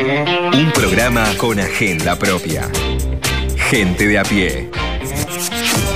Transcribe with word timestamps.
Un 0.00 0.70
programa 0.72 1.26
con 1.38 1.58
agenda 1.58 2.16
propia. 2.16 2.70
Gente 3.56 4.06
de 4.06 4.18
a 4.18 4.22
pie. 4.22 4.70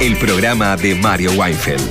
El 0.01 0.17
programa 0.17 0.77
de 0.77 0.97
Mario 0.97 1.31
Weinfeld. 1.33 1.89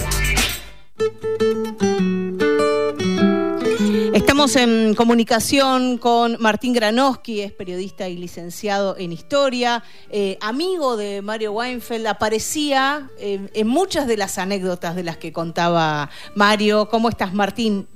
Estamos 4.13 4.58
en 4.58 4.94
comunicación 4.94 5.97
con 5.97 6.36
Martín 6.42 6.74
Granowski, 6.74 7.42
es 7.42 7.54
periodista 7.54 8.09
y 8.09 8.18
licenciado 8.18 8.98
en 8.98 9.14
historia, 9.14 9.82
eh, 10.09 10.38
amigo 10.41 10.98
de 10.98 11.21
Mario 11.21 11.54
Weinfeld, 11.54 12.07
aparecía 12.07 13.09
eh, 13.20 13.48
en 13.54 13.68
muchas 13.68 14.05
de 14.07 14.18
las 14.18 14.38
anécdotas 14.38 14.98
de 14.98 15.04
las 15.04 15.16
que 15.16 15.32
contaba 15.32 16.09
Mario. 16.36 16.89
¿Cómo 16.89 17.07
estás, 17.07 17.34
Martín? 17.34 17.88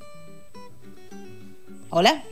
Hola. 1.90 2.24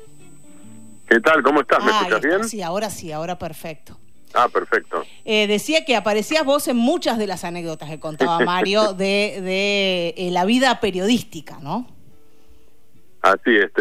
¿Qué 1.14 1.20
tal? 1.22 1.44
¿Cómo 1.44 1.62
estás? 1.62 1.84
¿Me 1.86 1.92
Ah, 1.92 2.00
escuchas 2.08 2.22
bien? 2.24 2.44
Sí, 2.46 2.64
ahora 2.64 2.90
sí, 2.90 3.12
ahora 3.12 3.38
perfecto. 3.38 4.00
Ah, 4.34 4.50
perfecto. 4.50 5.06
Eh, 5.26 5.46
decía 5.46 5.86
que 5.86 5.96
aparecías 5.96 6.44
vos 6.44 6.68
en 6.68 6.76
muchas 6.76 7.20
de 7.20 7.28
las 7.28 7.44
anécdotas 7.44 7.88
que 7.88 8.00
contaba 8.00 8.40
Mario 8.44 8.94
de, 8.96 9.40
de, 9.44 10.16
eh, 10.18 10.32
la 10.32 10.44
vida 10.46 10.80
periodística, 10.80 11.60
¿no? 11.62 11.86
Así 13.22 13.56
es, 13.56 13.72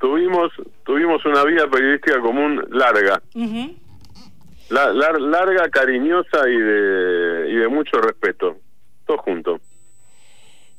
tuvimos 0.00 0.50
tuvimos 0.84 1.24
una 1.24 1.44
vida 1.44 1.70
periodística 1.70 2.20
común 2.20 2.60
larga, 2.70 3.22
la- 4.68 4.92
larga, 4.92 5.68
cariñosa 5.70 6.48
y 6.48 6.58
de, 6.58 7.50
y 7.50 7.54
de 7.54 7.68
mucho 7.68 7.98
respeto, 8.00 8.56
todo 9.06 9.18
junto. 9.18 9.60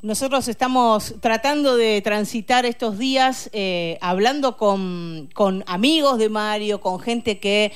Nosotros 0.05 0.48
estamos 0.50 1.16
tratando 1.20 1.76
de 1.77 2.00
transitar 2.04 2.64
estos 2.68 3.00
días 3.00 3.50
eh, 3.54 3.98
hablando 4.02 4.55
con, 4.55 5.30
amigos 5.66 6.20
de 6.20 6.30
Mario, 6.30 6.80
con 6.80 7.00
gente 7.00 7.40
que 7.40 7.72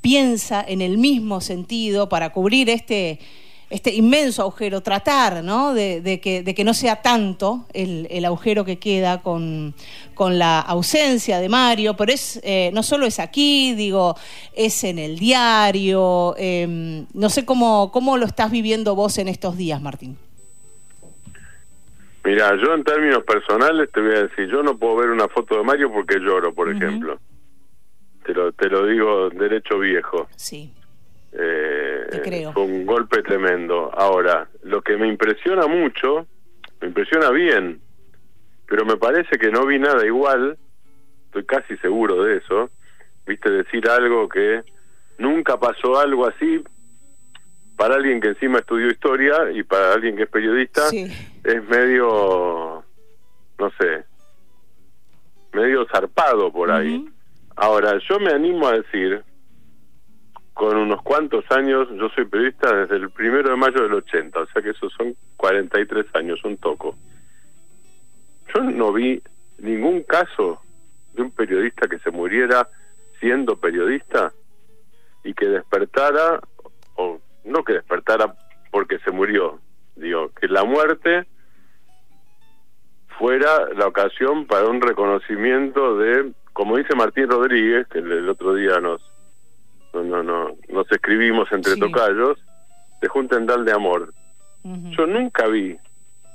piensa 0.00 0.64
en 0.64 0.80
el 0.80 0.96
mismo 0.96 1.40
sentido 1.40 2.08
para 2.08 2.30
cubrir 2.30 2.70
este, 2.70 3.18
este 3.68 3.92
inmenso 3.92 4.42
agujero, 4.42 4.80
tratar 4.80 5.42
de, 5.42 6.20
que, 6.56 6.64
no 6.64 6.72
sea 6.72 7.02
tanto 7.02 7.66
el, 7.72 8.24
agujero 8.24 8.64
que 8.64 8.78
queda 8.78 9.20
con, 9.20 9.74
la 10.16 10.60
ausencia 10.60 11.40
de 11.40 11.48
Mario, 11.48 11.96
pero 11.96 12.12
es 12.12 12.38
eh, 12.44 12.70
no 12.74 12.84
solo 12.84 13.06
es 13.06 13.18
aquí, 13.18 13.74
digo, 13.74 14.16
es 14.54 14.84
en 14.84 15.00
el 15.00 15.18
diario, 15.18 16.36
eh, 16.38 17.04
no 17.12 17.28
sé 17.28 17.44
cómo, 17.44 17.90
cómo 17.90 18.18
lo 18.18 18.26
estás 18.26 18.52
viviendo 18.52 18.94
vos 18.94 19.18
en 19.18 19.26
estos 19.26 19.56
días, 19.56 19.82
Martín. 19.82 20.16
Mira, 22.26 22.56
yo 22.56 22.74
en 22.74 22.82
términos 22.82 23.22
personales 23.22 23.88
te 23.92 24.00
voy 24.00 24.16
a 24.16 24.24
decir, 24.24 24.48
yo 24.48 24.60
no 24.60 24.76
puedo 24.76 24.96
ver 24.96 25.10
una 25.10 25.28
foto 25.28 25.58
de 25.58 25.62
Mario 25.62 25.92
porque 25.92 26.18
lloro, 26.18 26.52
por 26.52 26.68
ejemplo. 26.68 27.20
Te 28.24 28.34
lo, 28.34 28.50
te 28.50 28.68
lo 28.68 28.84
digo 28.84 29.30
derecho 29.30 29.78
viejo. 29.78 30.26
Sí. 30.34 30.74
Eh, 31.30 32.04
Te 32.10 32.22
creo. 32.22 32.52
Fue 32.52 32.64
un 32.64 32.84
golpe 32.84 33.22
tremendo. 33.22 33.92
Ahora, 33.96 34.48
lo 34.64 34.82
que 34.82 34.96
me 34.96 35.06
impresiona 35.06 35.68
mucho, 35.68 36.26
me 36.80 36.88
impresiona 36.88 37.30
bien, 37.30 37.80
pero 38.66 38.84
me 38.84 38.96
parece 38.96 39.38
que 39.38 39.52
no 39.52 39.64
vi 39.64 39.78
nada 39.78 40.04
igual, 40.04 40.58
estoy 41.26 41.44
casi 41.44 41.76
seguro 41.76 42.24
de 42.24 42.38
eso, 42.38 42.70
viste 43.24 43.52
decir 43.52 43.88
algo 43.88 44.28
que 44.28 44.64
nunca 45.18 45.60
pasó 45.60 46.00
algo 46.00 46.26
así 46.26 46.60
para 47.76 47.96
alguien 47.96 48.20
que 48.20 48.28
encima 48.28 48.58
estudió 48.58 48.88
historia 48.88 49.50
y 49.52 49.62
para 49.62 49.92
alguien 49.92 50.16
que 50.16 50.22
es 50.24 50.28
periodista 50.30 50.88
Sí. 50.88 51.06
es 51.44 51.68
medio, 51.68 52.82
no 53.58 53.70
sé, 53.78 54.04
medio 55.52 55.86
zarpado 55.92 56.52
por 56.52 56.70
ahí. 56.70 57.08
Ahora, 57.56 57.98
yo 58.08 58.18
me 58.20 58.30
animo 58.32 58.66
a 58.68 58.72
decir, 58.72 59.22
con 60.52 60.76
unos 60.76 61.02
cuantos 61.02 61.44
años, 61.50 61.88
yo 61.96 62.08
soy 62.10 62.24
periodista 62.26 62.74
desde 62.74 62.96
el 62.96 63.10
primero 63.10 63.50
de 63.50 63.56
mayo 63.56 63.82
del 63.82 63.94
80, 63.94 64.40
o 64.40 64.46
sea 64.46 64.62
que 64.62 64.70
esos 64.70 64.92
son 64.94 65.14
43 65.36 66.06
años, 66.14 66.42
un 66.44 66.56
toco. 66.56 66.96
Yo 68.54 68.62
no 68.62 68.92
vi 68.92 69.22
ningún 69.58 70.02
caso 70.02 70.60
de 71.14 71.22
un 71.22 71.30
periodista 71.30 71.88
que 71.88 71.98
se 71.98 72.10
muriera 72.10 72.68
siendo 73.20 73.56
periodista 73.58 74.32
y 75.24 75.32
que 75.34 75.46
despertara, 75.46 76.40
o 76.96 77.18
no 77.46 77.64
que 77.64 77.72
despertara 77.74 78.34
porque 78.70 78.98
se 78.98 79.10
murió, 79.10 79.60
digo, 79.94 80.30
que 80.38 80.48
la 80.48 80.64
muerte 80.64 81.26
fuera 83.18 83.68
la 83.74 83.86
ocasión 83.86 84.46
para 84.46 84.66
un 84.68 84.80
reconocimiento 84.80 85.96
de, 85.96 86.32
como 86.52 86.76
dice 86.76 86.94
Martín 86.94 87.28
Rodríguez, 87.30 87.86
que 87.88 87.98
el, 87.98 88.28
otro 88.28 88.54
día 88.54 88.80
nos 88.80 89.00
no, 89.94 90.02
no, 90.02 90.22
no, 90.22 90.56
nos 90.68 90.92
escribimos 90.92 91.50
entre 91.52 91.72
Sí. 91.72 91.80
tocayos, 91.80 92.38
de 93.00 93.08
Juntendal 93.08 93.64
de 93.64 93.72
Amor. 93.72 94.12
Yo 94.64 95.06
nunca 95.06 95.46
vi 95.46 95.76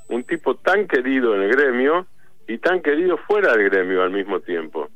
un 0.08 0.24
tipo 0.24 0.56
tan 0.56 0.88
querido 0.88 1.36
en 1.36 1.42
el 1.44 1.52
gremio 1.52 2.08
y 2.48 2.58
tan 2.58 2.82
querido 2.82 3.18
fuera 3.18 3.52
del 3.56 3.70
gremio 3.70 4.02
al 4.04 4.10
mismo 4.12 4.40
tiempo. 4.40 4.90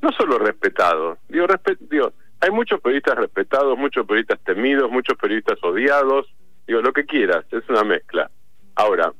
No 0.00 0.12
solo 0.12 0.38
respetado, 0.38 1.18
digo, 1.28 1.46
respe- 1.46 1.76
digo 1.90 2.12
hay 2.40 2.50
muchos 2.50 2.80
periodistas 2.80 3.16
respetados, 3.16 3.76
muchos 3.78 4.06
periodistas 4.06 4.40
temidos, 4.44 4.90
muchos 4.90 5.16
periodistas 5.18 5.58
odiados, 5.62 6.26
digo, 6.66 6.80
lo 6.80 6.92
que 6.92 7.04
quieras, 7.04 7.44
es 7.50 7.68
una 7.68 7.84
mezcla. 7.84 8.30
Ahora, 8.76 9.12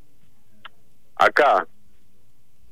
acá, 1.17 1.67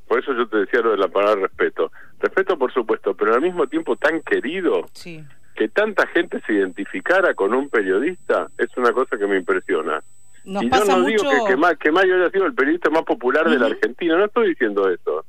por 0.06 0.18
eso 0.20 0.32
yo 0.34 0.48
te 0.48 0.58
decía 0.58 0.80
lo 0.80 0.92
de 0.92 0.96
la 0.98 1.08
palabra 1.08 1.42
respeto. 1.42 1.92
Respeto, 2.18 2.58
por 2.58 2.72
supuesto, 2.72 3.14
pero 3.14 3.34
al 3.34 3.42
mismo 3.42 3.66
tiempo 3.66 3.96
tan 3.96 4.22
querido 4.22 4.88
Sí. 4.92 5.22
que 5.54 5.68
tanta 5.68 6.06
gente 6.08 6.40
se 6.46 6.54
identificara 6.54 7.34
con 7.34 7.52
un 7.54 7.68
periodista 7.68 8.48
es 8.56 8.68
una 8.76 8.92
cosa 8.92 9.18
que 9.18 9.26
me 9.26 9.36
impresiona. 9.36 10.02
Nos 10.44 10.62
y 10.62 10.66
yo 10.66 10.70
pasa 10.70 10.92
no 10.96 11.02
mucho. 11.02 11.10
digo 11.28 11.44
que, 11.44 11.50
que, 11.52 11.56
Ma- 11.56 11.74
que 11.74 11.92
Mario 11.92 12.16
haya 12.16 12.30
sido 12.30 12.46
el 12.46 12.54
periodista 12.54 12.88
más 12.90 13.02
popular 13.02 13.48
de 13.50 13.58
la. 13.58 13.66
Argentina, 13.66 14.16
no 14.16 14.24
estoy 14.24 14.48
diciendo 14.50 14.88
eso. 14.88 15.26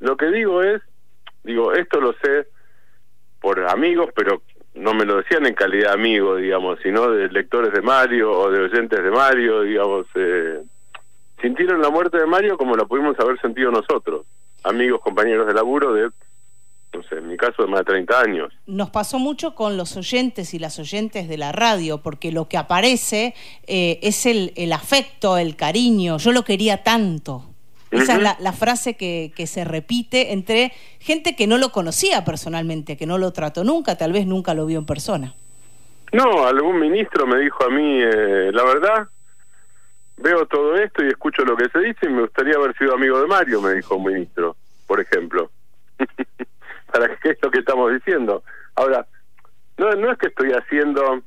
Lo 0.00 0.16
que 0.16 0.26
digo 0.26 0.62
es, 0.62 0.82
digo, 1.42 1.72
esto 1.72 2.00
lo 2.00 2.12
sé 2.22 2.48
por 3.40 3.60
amigos, 3.66 4.10
pero 4.14 4.42
no 4.78 4.94
me 4.94 5.04
lo 5.04 5.16
decían 5.16 5.46
en 5.46 5.54
calidad 5.54 5.88
de 5.88 5.94
amigo, 5.94 6.36
digamos, 6.36 6.78
sino 6.82 7.10
de 7.10 7.28
lectores 7.28 7.72
de 7.72 7.82
Mario 7.82 8.30
o 8.32 8.50
de 8.50 8.60
oyentes 8.60 9.02
de 9.02 9.10
Mario, 9.10 9.62
digamos. 9.62 10.06
Eh, 10.14 10.62
sintieron 11.40 11.82
la 11.82 11.90
muerte 11.90 12.18
de 12.18 12.26
Mario 12.26 12.56
como 12.56 12.76
la 12.76 12.84
pudimos 12.84 13.18
haber 13.18 13.40
sentido 13.40 13.70
nosotros, 13.70 14.26
amigos, 14.64 15.00
compañeros 15.00 15.46
de 15.46 15.54
laburo 15.54 15.92
de, 15.92 16.10
no 16.92 17.02
sé, 17.08 17.16
en 17.16 17.28
mi 17.28 17.36
caso 17.36 17.62
de 17.62 17.68
más 17.68 17.80
de 17.80 17.84
30 17.86 18.20
años. 18.20 18.52
Nos 18.66 18.90
pasó 18.90 19.18
mucho 19.18 19.54
con 19.54 19.76
los 19.76 19.96
oyentes 19.96 20.54
y 20.54 20.58
las 20.58 20.78
oyentes 20.78 21.28
de 21.28 21.36
la 21.36 21.52
radio, 21.52 21.98
porque 21.98 22.32
lo 22.32 22.48
que 22.48 22.56
aparece 22.56 23.34
eh, 23.66 23.98
es 24.02 24.26
el, 24.26 24.52
el 24.56 24.72
afecto, 24.72 25.38
el 25.38 25.56
cariño. 25.56 26.18
Yo 26.18 26.32
lo 26.32 26.44
quería 26.44 26.82
tanto. 26.82 27.44
Esa 27.90 28.16
es 28.16 28.40
la 28.40 28.52
frase 28.52 28.96
que, 28.96 29.32
que 29.34 29.46
se 29.46 29.64
repite 29.64 30.32
entre 30.32 30.72
gente 31.00 31.34
que 31.34 31.46
no 31.46 31.56
lo 31.56 31.70
conocía 31.70 32.24
personalmente, 32.24 32.96
que 32.96 33.06
no 33.06 33.16
lo 33.18 33.32
trató 33.32 33.64
nunca, 33.64 33.96
tal 33.96 34.12
vez 34.12 34.26
nunca 34.26 34.54
lo 34.54 34.66
vio 34.66 34.78
en 34.78 34.86
persona. 34.86 35.34
No, 36.12 36.46
algún 36.46 36.78
ministro 36.78 37.26
me 37.26 37.38
dijo 37.38 37.64
a 37.64 37.70
mí, 37.70 38.00
eh, 38.02 38.50
la 38.52 38.64
verdad, 38.64 39.08
veo 40.16 40.46
todo 40.46 40.76
esto 40.76 41.04
y 41.04 41.08
escucho 41.08 41.44
lo 41.44 41.56
que 41.56 41.68
se 41.68 41.78
dice 41.80 42.06
y 42.06 42.08
me 42.08 42.22
gustaría 42.22 42.56
haber 42.56 42.76
sido 42.76 42.94
amigo 42.94 43.20
de 43.20 43.26
Mario, 43.26 43.60
me 43.60 43.74
dijo 43.74 43.96
un 43.96 44.04
ministro, 44.04 44.56
por 44.86 45.00
ejemplo. 45.00 45.50
¿Para 46.92 47.14
qué 47.16 47.30
es 47.30 47.38
lo 47.42 47.50
que 47.50 47.58
estamos 47.58 47.92
diciendo? 47.92 48.42
Ahora, 48.74 49.06
no, 49.76 49.90
no 49.92 50.12
es 50.12 50.18
que 50.18 50.28
estoy 50.28 50.52
haciendo 50.52 51.22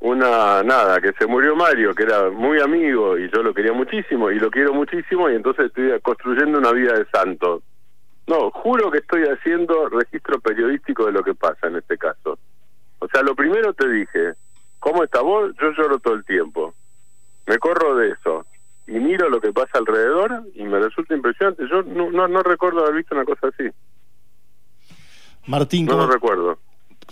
una 0.00 0.62
nada, 0.62 1.00
que 1.00 1.12
se 1.12 1.26
murió 1.26 1.54
Mario, 1.54 1.94
que 1.94 2.04
era 2.04 2.30
muy 2.30 2.60
amigo 2.60 3.18
y 3.18 3.30
yo 3.30 3.42
lo 3.42 3.52
quería 3.52 3.72
muchísimo 3.72 4.30
y 4.30 4.38
lo 4.38 4.50
quiero 4.50 4.72
muchísimo 4.72 5.28
y 5.30 5.34
entonces 5.36 5.66
estoy 5.66 5.98
construyendo 6.00 6.58
una 6.58 6.72
vida 6.72 6.94
de 6.94 7.06
santo. 7.12 7.62
No, 8.26 8.50
juro 8.50 8.90
que 8.90 8.98
estoy 8.98 9.24
haciendo 9.24 9.88
registro 9.88 10.40
periodístico 10.40 11.04
de 11.06 11.12
lo 11.12 11.22
que 11.22 11.34
pasa 11.34 11.66
en 11.66 11.76
este 11.76 11.98
caso. 11.98 12.38
O 13.00 13.08
sea, 13.08 13.22
lo 13.22 13.34
primero 13.34 13.72
te 13.74 13.88
dije, 13.88 14.34
¿cómo 14.78 15.04
está 15.04 15.20
vos? 15.20 15.52
Yo 15.60 15.70
lloro 15.72 15.98
todo 15.98 16.14
el 16.14 16.24
tiempo. 16.24 16.74
Me 17.46 17.58
corro 17.58 17.96
de 17.96 18.10
eso. 18.12 18.46
Y 18.86 18.92
miro 18.92 19.28
lo 19.28 19.40
que 19.40 19.52
pasa 19.52 19.78
alrededor 19.78 20.44
y 20.54 20.62
me 20.64 20.78
resulta 20.78 21.14
impresionante. 21.14 21.64
Yo 21.70 21.82
no, 21.82 22.10
no, 22.10 22.28
no 22.28 22.42
recuerdo 22.42 22.80
haber 22.80 22.94
visto 22.96 23.14
una 23.14 23.24
cosa 23.24 23.48
así. 23.48 23.68
Martín, 25.46 25.86
No 25.86 25.92
¿cómo- 25.92 26.06
lo 26.06 26.12
recuerdo. 26.12 26.58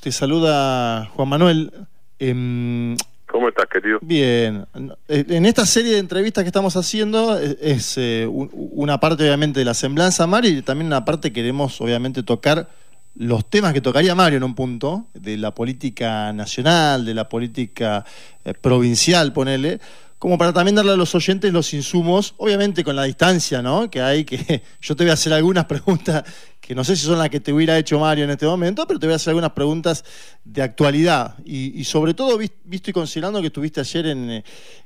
te 0.00 0.12
saluda 0.12 1.06
Juan 1.14 1.28
Manuel. 1.28 1.70
Em, 2.18 2.96
¿Cómo 3.30 3.48
estás, 3.50 3.66
querido? 3.70 3.98
bien, 4.00 4.66
en 5.08 5.46
esta 5.46 5.66
serie 5.66 5.92
de 5.92 5.98
entrevistas 5.98 6.44
que 6.44 6.48
estamos 6.48 6.76
haciendo 6.76 7.38
eh, 7.38 7.58
es 7.60 7.96
eh, 7.98 8.26
un- 8.26 8.50
una 8.52 8.98
parte 8.98 9.22
obviamente 9.24 9.60
de 9.60 9.64
la 9.66 9.74
semblanza 9.74 10.26
Mario 10.26 10.50
y 10.58 10.62
también 10.62 10.86
una 10.86 11.04
parte 11.04 11.32
queremos 11.32 11.80
obviamente 11.80 12.22
tocar 12.22 12.68
los 13.14 13.48
temas 13.50 13.72
que 13.74 13.80
tocaría 13.80 14.14
Mario 14.14 14.38
en 14.38 14.44
un 14.44 14.54
punto, 14.54 15.06
de 15.12 15.36
la 15.36 15.52
política 15.54 16.32
nacional, 16.32 17.04
de 17.04 17.14
la 17.14 17.28
política 17.28 18.04
eh, 18.44 18.54
provincial, 18.54 19.32
ponele, 19.32 19.80
como 20.18 20.38
para 20.38 20.52
también 20.52 20.74
darle 20.76 20.92
a 20.92 20.96
los 20.96 21.14
oyentes 21.14 21.52
los 21.52 21.72
insumos, 21.74 22.34
obviamente 22.38 22.82
con 22.82 22.96
la 22.96 23.04
distancia, 23.04 23.60
¿no? 23.62 23.88
Que 23.90 24.00
hay 24.00 24.24
que. 24.24 24.62
Yo 24.80 24.96
te 24.96 25.04
voy 25.04 25.10
a 25.10 25.14
hacer 25.14 25.32
algunas 25.32 25.66
preguntas 25.66 26.24
que 26.68 26.74
no 26.74 26.84
sé 26.84 26.96
si 26.96 27.06
son 27.06 27.16
las 27.16 27.30
que 27.30 27.40
te 27.40 27.50
hubiera 27.50 27.78
hecho 27.78 27.98
Mario 27.98 28.24
en 28.24 28.30
este 28.30 28.44
momento, 28.44 28.86
pero 28.86 29.00
te 29.00 29.06
voy 29.06 29.14
a 29.14 29.16
hacer 29.16 29.30
algunas 29.30 29.52
preguntas 29.52 30.04
de 30.44 30.60
actualidad. 30.60 31.34
Y, 31.42 31.82
sobre 31.84 32.12
todo, 32.12 32.36
visto 32.36 32.90
y 32.90 32.92
considerando 32.92 33.40
que 33.40 33.46
estuviste 33.46 33.80
ayer 33.80 34.04
en, 34.04 34.30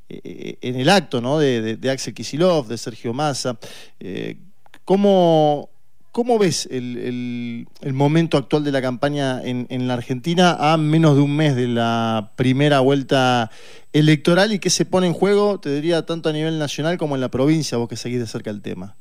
eh, 0.08 0.58
en 0.61 0.76
el 0.76 0.88
acto, 0.88 1.20
¿no? 1.20 1.40
De, 1.40 1.76
Axel 1.90 2.14
Kisilov, 2.14 2.69
de 2.69 2.79
Sergio 2.79 3.12
Massa. 3.12 3.58
Eh, 3.99 4.37
¿Cómo, 4.84 5.70
¿Cómo 6.12 6.38
ves 6.38 6.69
el, 6.70 7.67
momento 7.93 8.37
actual 8.37 8.62
de 8.62 8.70
la 8.70 8.81
campaña 8.81 9.43
en, 9.43 9.88
la 9.88 9.94
Argentina 9.94 10.58
a 10.61 10.76
menos 10.76 11.17
de 11.17 11.23
un 11.23 11.37
mes 11.37 11.56
de 11.56 11.67
la 11.67 12.31
primera 12.37 12.78
vuelta 12.78 13.50
electoral 13.93 14.52
y 14.52 14.61
qué 14.61 14.70
se 14.70 14.85
pone 14.85 15.08
en 15.08 15.14
juego, 15.14 15.58
te 15.58 15.75
diría, 15.75 16.06
tanto 16.06 16.28
a 16.28 16.32
nivel 16.32 16.61
nacional 16.61 16.96
como 16.96 17.17
en 17.17 17.20
la 17.20 17.28
provincia, 17.28 17.76
vos 17.76 17.88
que 17.88 17.96
seguís 17.96 18.20
de 18.20 18.28
cerca 18.28 18.50
el 18.50 18.62
tema? 18.62 18.94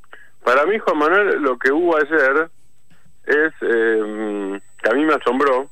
Para 0.43 0.65
mí, 0.65 0.79
Juan 0.79 0.97
Manuel, 0.97 1.43
lo 1.43 1.59
que 1.59 1.71
hubo 1.71 1.95
ayer 1.95 2.49
es 3.25 3.53
eh, 3.61 4.61
que 4.81 4.89
a 4.89 4.93
mí 4.93 5.05
me 5.05 5.13
asombró, 5.13 5.69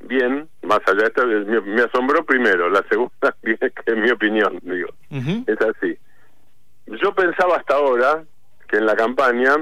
bien, 0.00 0.48
más 0.62 0.80
allá 0.86 1.02
de 1.02 1.06
esto, 1.06 1.26
me, 1.26 1.82
asombró 1.82 2.24
primero, 2.24 2.68
la 2.68 2.82
segunda, 2.88 3.34
que 3.42 3.58
es 3.86 3.96
mi 3.96 4.10
opinión, 4.10 4.58
digo, 4.62 4.88
es 5.10 5.60
así. 5.60 5.96
Yo 6.86 7.14
pensaba 7.14 7.56
hasta 7.56 7.74
ahora 7.74 8.24
que 8.68 8.76
en 8.76 8.86
la 8.86 8.94
campaña 8.94 9.56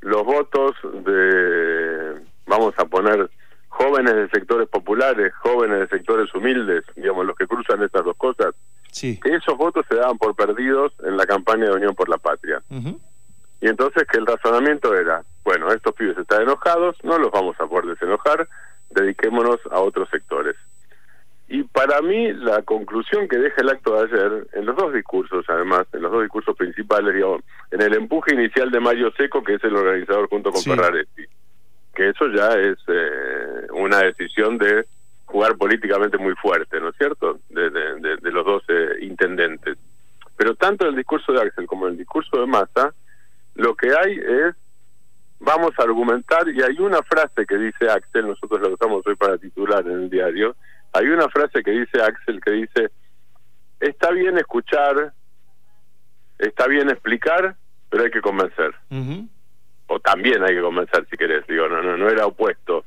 los 0.00 0.24
votos 0.24 0.72
de, 0.82 2.20
vamos 2.46 2.74
a 2.78 2.84
poner, 2.84 3.30
jóvenes 3.68 4.14
de 4.14 4.28
sectores 4.28 4.68
populares, 4.68 5.34
jóvenes 5.34 5.80
de 5.80 5.88
sectores 5.88 6.32
humildes, 6.34 6.84
digamos, 6.94 7.26
los 7.26 7.36
que 7.36 7.46
cruzan 7.46 7.82
estas 7.82 8.04
dos 8.04 8.16
cosas, 8.16 8.54
que 9.00 9.34
esos 9.34 9.56
votos 9.56 9.84
se 9.88 9.96
daban 9.96 10.16
por 10.16 10.36
perdidos 10.36 10.92
en 11.02 11.16
la 11.16 11.26
campaña 11.26 11.64
de 11.64 11.72
Unión 11.72 11.94
por 11.94 12.08
la 12.08 12.18
Patria. 12.18 12.62
Y 12.70 13.68
entonces 13.68 14.04
que 14.10 14.18
el 14.18 14.26
razonamiento 14.26 14.94
era, 14.94 15.24
bueno, 15.44 15.70
estos 15.72 15.94
pibes 15.94 16.16
están 16.18 16.42
enojados, 16.42 16.96
no 17.02 17.18
los 17.18 17.30
vamos 17.30 17.56
a 17.60 17.66
poder 17.66 17.86
desenojar, 17.86 18.48
dediquémonos 18.90 19.60
a 19.70 19.80
otros 19.80 20.08
sectores. 20.10 20.56
Y 21.46 21.62
para 21.64 22.00
mí 22.00 22.32
la 22.32 22.62
conclusión 22.62 23.28
que 23.28 23.36
deja 23.36 23.60
el 23.60 23.68
acto 23.68 23.94
de 23.94 24.04
ayer, 24.04 24.46
en 24.54 24.64
los 24.64 24.76
dos 24.76 24.92
discursos 24.94 25.44
además, 25.48 25.86
en 25.92 26.02
los 26.02 26.10
dos 26.10 26.22
discursos 26.22 26.56
principales, 26.56 27.14
digamos, 27.14 27.42
en 27.70 27.82
el 27.82 27.94
empuje 27.94 28.34
inicial 28.34 28.70
de 28.70 28.80
Mario 28.80 29.12
Seco, 29.16 29.44
que 29.44 29.54
es 29.54 29.64
el 29.64 29.76
organizador 29.76 30.28
junto 30.28 30.50
con 30.50 30.62
Ferraretti, 30.62 31.24
que 31.94 32.08
eso 32.08 32.28
ya 32.28 32.48
es 32.54 32.78
eh, 32.88 33.66
una 33.74 33.98
decisión 33.98 34.56
de 34.56 34.86
jugar 35.26 35.56
políticamente 35.56 36.16
muy 36.16 36.34
fuerte, 36.34 36.80
¿no 36.80 36.88
es 36.88 36.96
cierto?, 36.96 37.38
de, 37.50 37.70
de, 37.70 38.30
los 38.30 38.44
dos 38.44 38.62
eh, 38.68 38.98
intendentes. 39.02 39.76
Pero 40.36 40.54
tanto 40.54 40.86
el 40.88 40.96
discurso 40.96 41.32
de 41.32 41.42
Axel 41.42 41.66
como 41.66 41.88
el 41.88 41.96
discurso 41.96 42.40
de 42.40 42.46
Massa, 42.46 42.94
lo 43.54 43.74
que 43.74 43.88
hay 43.88 44.18
es, 44.18 44.54
vamos 45.38 45.72
a 45.78 45.82
argumentar, 45.82 46.48
y 46.48 46.62
hay 46.62 46.78
una 46.78 47.02
frase 47.02 47.46
que 47.46 47.56
dice 47.56 47.90
Axel, 47.90 48.28
nosotros 48.28 48.60
la 48.62 48.68
usamos 48.68 49.06
hoy 49.06 49.16
para 49.16 49.38
titular 49.38 49.84
en 49.86 50.02
el 50.02 50.10
diario, 50.10 50.56
hay 50.92 51.06
una 51.06 51.28
frase 51.28 51.62
que 51.62 51.72
dice 51.72 52.02
Axel 52.02 52.40
que 52.40 52.52
dice, 52.52 52.90
está 53.80 54.10
bien 54.10 54.38
escuchar, 54.38 55.12
está 56.38 56.66
bien 56.66 56.88
explicar, 56.88 57.56
pero 57.90 58.04
hay 58.04 58.10
que 58.10 58.20
convencer. 58.20 58.74
O 59.86 60.00
también 60.00 60.42
hay 60.42 60.54
que 60.54 60.62
convencer 60.62 61.06
si 61.10 61.16
querés, 61.16 61.46
digo, 61.46 61.68
no, 61.68 61.82
no, 61.82 61.96
no 61.96 62.08
era 62.08 62.26
opuesto. 62.26 62.84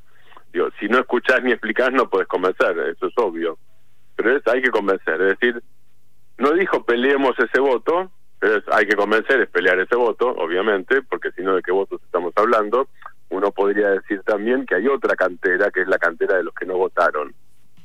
Digo, 0.51 0.69
si 0.79 0.87
no 0.87 0.99
escuchás 0.99 1.43
ni 1.43 1.51
explicás 1.51 1.91
no 1.91 2.09
puedes 2.09 2.27
convencer, 2.27 2.77
eso 2.79 3.07
es 3.07 3.13
obvio. 3.17 3.57
Pero 4.15 4.35
es, 4.35 4.47
hay 4.47 4.61
que 4.61 4.71
convencer, 4.71 5.21
es 5.21 5.39
decir, 5.39 5.61
no 6.37 6.51
dijo 6.53 6.83
peleemos 6.85 7.37
ese 7.37 7.59
voto, 7.59 8.11
pero 8.39 8.61
hay 8.71 8.85
que 8.85 8.95
convencer, 8.95 9.41
es 9.41 9.49
pelear 9.49 9.79
ese 9.79 9.95
voto, 9.95 10.29
obviamente, 10.29 11.01
porque 11.01 11.31
si 11.31 11.41
no, 11.41 11.55
¿de 11.55 11.61
qué 11.61 11.71
votos 11.71 12.01
estamos 12.03 12.33
hablando? 12.35 12.87
Uno 13.29 13.51
podría 13.51 13.89
decir 13.89 14.21
también 14.23 14.65
que 14.65 14.75
hay 14.75 14.87
otra 14.87 15.15
cantera, 15.15 15.71
que 15.71 15.81
es 15.81 15.87
la 15.87 15.97
cantera 15.97 16.37
de 16.37 16.43
los 16.43 16.53
que 16.53 16.65
no 16.65 16.77
votaron. 16.77 17.33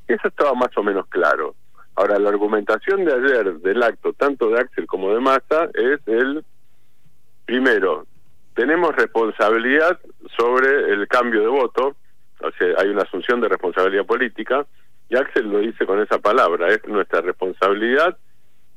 Eso 0.06 0.28
estaba 0.28 0.54
más 0.54 0.76
o 0.76 0.82
menos 0.82 1.06
claro. 1.08 1.54
Ahora, 1.94 2.18
la 2.18 2.30
argumentación 2.30 3.04
de 3.04 3.14
ayer 3.14 3.54
del 3.54 3.82
acto, 3.82 4.12
tanto 4.12 4.48
de 4.50 4.60
Axel 4.60 4.86
como 4.86 5.12
de 5.12 5.20
Massa, 5.20 5.68
es 5.74 6.00
el, 6.06 6.44
primero, 7.46 8.06
tenemos 8.54 8.94
responsabilidad 8.94 9.98
sobre 10.36 10.92
el 10.92 11.08
cambio 11.08 11.40
de 11.40 11.48
voto, 11.48 11.96
o 12.40 12.50
sea, 12.58 12.74
hay 12.78 12.88
una 12.88 13.02
asunción 13.02 13.40
de 13.40 13.48
responsabilidad 13.48 14.04
política, 14.04 14.66
y 15.08 15.16
Axel 15.16 15.50
lo 15.50 15.58
dice 15.58 15.86
con 15.86 16.00
esa 16.00 16.18
palabra, 16.18 16.68
es 16.68 16.86
nuestra 16.86 17.20
responsabilidad 17.20 18.16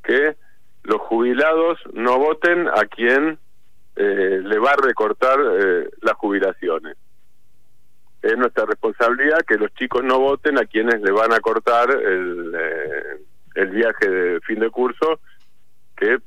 que 0.03 0.35
los 0.85 1.01
jubilados 1.01 1.79
no 1.93 2.17
voten 2.19 2.67
a 2.67 2.85
quien 2.85 3.39
eh, 3.95 4.41
le 4.43 4.59
va 4.59 4.71
a 4.71 4.85
recortar 4.85 5.39
eh, 5.39 5.89
las 6.01 6.13
jubilaciones. 6.13 6.95
Es 8.21 8.37
nuestra 8.37 8.65
responsabilidad 8.65 9.39
que 9.47 9.57
los 9.57 9.73
chicos 9.73 10.03
no 10.03 10.19
voten 10.19 10.57
a 10.57 10.65
quienes 10.65 11.01
le 11.01 11.11
van 11.11 11.33
a 11.33 11.39
cortar 11.39 11.89
el, 11.89 12.55
eh, 12.55 13.17
el 13.55 13.69
viaje 13.69 14.09
de 14.09 14.39
fin 14.41 14.59
de 14.59 14.69
curso, 14.69 15.19
que 15.95 16.19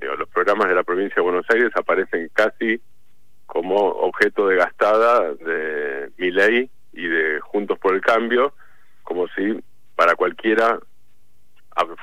los 0.00 0.28
programas 0.30 0.68
de 0.68 0.74
la 0.74 0.82
provincia 0.82 1.16
de 1.16 1.22
Buenos 1.22 1.46
Aires 1.50 1.70
aparecen 1.74 2.30
casi 2.32 2.80
como 3.46 3.76
objeto 3.76 4.48
de 4.48 4.56
gastada 4.56 5.34
de 5.34 6.10
mi 6.16 6.30
ley 6.30 6.70
y 6.92 7.06
de 7.06 7.40
Juntos 7.40 7.78
por 7.78 7.94
el 7.94 8.00
Cambio, 8.00 8.54
como 9.02 9.28
si 9.28 9.60
para 9.94 10.14
cualquiera 10.14 10.78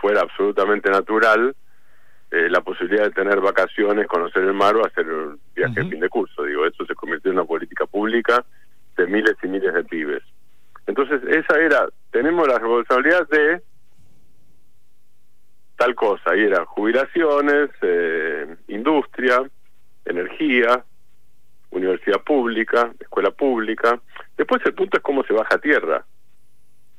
fuera 0.02 0.22
absolutamente 0.22 0.90
natural 0.90 1.56
eh, 2.30 2.50
la 2.50 2.62
posibilidad 2.62 3.06
de 3.06 3.12
tener 3.12 3.40
vacaciones, 3.40 4.08
conocer 4.08 4.44
el 4.44 4.54
mar 4.54 4.76
o 4.76 4.86
hacer 4.86 5.08
un 5.10 5.40
viaje 5.56 5.82
de 5.82 5.90
fin 5.90 6.00
de 6.00 6.10
curso. 6.10 6.44
Digo, 6.44 6.66
eso 6.66 6.86
se 6.86 6.96
convirtió 6.96 7.32
en 7.32 7.38
una 7.38 7.48
política 7.48 7.86
pública 7.86 8.44
de 8.98 9.08
miles 9.08 9.36
y 9.42 9.48
miles 9.48 9.74
de 9.74 9.84
pibes. 9.84 10.24
Entonces, 10.88 11.22
esa 11.24 11.60
era, 11.60 11.88
tenemos 12.12 12.48
la 12.48 12.60
responsabilidad 12.60 13.28
de 13.30 13.62
tal 15.78 15.94
cosa, 15.96 16.36
y 16.36 16.42
era 16.42 16.66
jubilaciones, 16.66 17.70
eh, 17.82 18.56
industria, 18.68 19.44
energía, 20.06 20.84
universidad 21.70 22.22
pública, 22.24 22.92
escuela 23.00 23.32
pública. 23.32 24.00
Después 24.36 24.62
el 24.66 24.74
punto 24.74 24.98
es 24.98 25.04
cómo 25.04 25.24
se 25.24 25.34
baja 25.34 25.56
a 25.56 25.60
tierra. 25.60 26.06